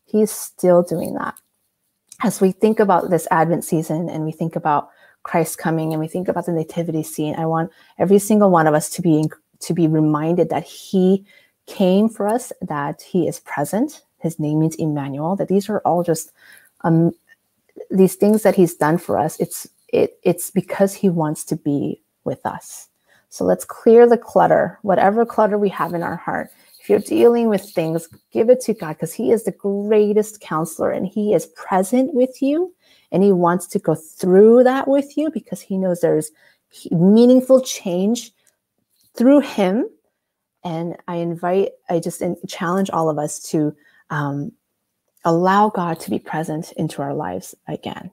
He's 0.04 0.30
still 0.30 0.82
doing 0.82 1.14
that. 1.14 1.34
As 2.22 2.40
we 2.40 2.52
think 2.52 2.80
about 2.80 3.10
this 3.10 3.28
Advent 3.30 3.64
season 3.64 4.08
and 4.08 4.24
we 4.24 4.32
think 4.32 4.56
about 4.56 4.88
Christ 5.22 5.58
coming 5.58 5.92
and 5.92 6.00
we 6.00 6.08
think 6.08 6.28
about 6.28 6.46
the 6.46 6.52
nativity 6.52 7.02
scene, 7.02 7.34
I 7.36 7.46
want 7.46 7.70
every 7.98 8.18
single 8.18 8.50
one 8.50 8.66
of 8.66 8.74
us 8.74 8.88
to 8.90 9.02
be 9.02 9.24
to 9.60 9.74
be 9.74 9.86
reminded 9.86 10.50
that 10.50 10.64
he 10.64 11.24
came 11.66 12.08
for 12.08 12.26
us, 12.26 12.52
that 12.62 13.02
he 13.02 13.26
is 13.28 13.40
present. 13.40 14.02
His 14.18 14.38
name 14.38 14.60
means 14.60 14.76
Emmanuel, 14.76 15.36
that 15.36 15.48
these 15.48 15.68
are 15.68 15.80
all 15.80 16.02
just 16.02 16.32
um, 16.82 17.12
these 17.90 18.14
things 18.14 18.42
that 18.42 18.54
he's 18.54 18.74
done 18.74 18.98
for 18.98 19.18
us. 19.18 19.38
It's 19.40 19.68
it, 19.88 20.18
it's 20.22 20.50
because 20.50 20.94
he 20.94 21.08
wants 21.08 21.44
to 21.44 21.56
be 21.56 22.02
with 22.24 22.44
us. 22.44 22.88
So 23.28 23.44
let's 23.44 23.64
clear 23.64 24.08
the 24.08 24.16
clutter, 24.16 24.78
whatever 24.82 25.26
clutter 25.26 25.58
we 25.58 25.68
have 25.70 25.92
in 25.92 26.02
our 26.02 26.16
heart. 26.16 26.50
If 26.80 26.88
you're 26.88 27.00
dealing 27.00 27.48
with 27.48 27.62
things, 27.62 28.08
give 28.30 28.50
it 28.50 28.60
to 28.60 28.74
God 28.74 28.92
because 28.92 29.12
He 29.12 29.32
is 29.32 29.44
the 29.44 29.52
greatest 29.52 30.40
counselor 30.40 30.90
and 30.90 31.06
He 31.06 31.32
is 31.32 31.46
present 31.46 32.14
with 32.14 32.42
you 32.42 32.74
and 33.10 33.22
He 33.22 33.32
wants 33.32 33.66
to 33.68 33.78
go 33.78 33.94
through 33.94 34.64
that 34.64 34.86
with 34.86 35.16
you 35.16 35.30
because 35.30 35.60
He 35.60 35.78
knows 35.78 36.00
there's 36.00 36.30
meaningful 36.90 37.60
change 37.60 38.32
through 39.16 39.40
Him. 39.40 39.88
And 40.64 40.96
I 41.06 41.16
invite, 41.16 41.70
I 41.90 42.00
just 42.00 42.22
challenge 42.48 42.90
all 42.90 43.10
of 43.10 43.18
us 43.18 43.40
to 43.50 43.74
um, 44.10 44.52
allow 45.24 45.68
God 45.68 46.00
to 46.00 46.10
be 46.10 46.18
present 46.18 46.72
into 46.72 47.02
our 47.02 47.14
lives 47.14 47.54
again. 47.68 48.10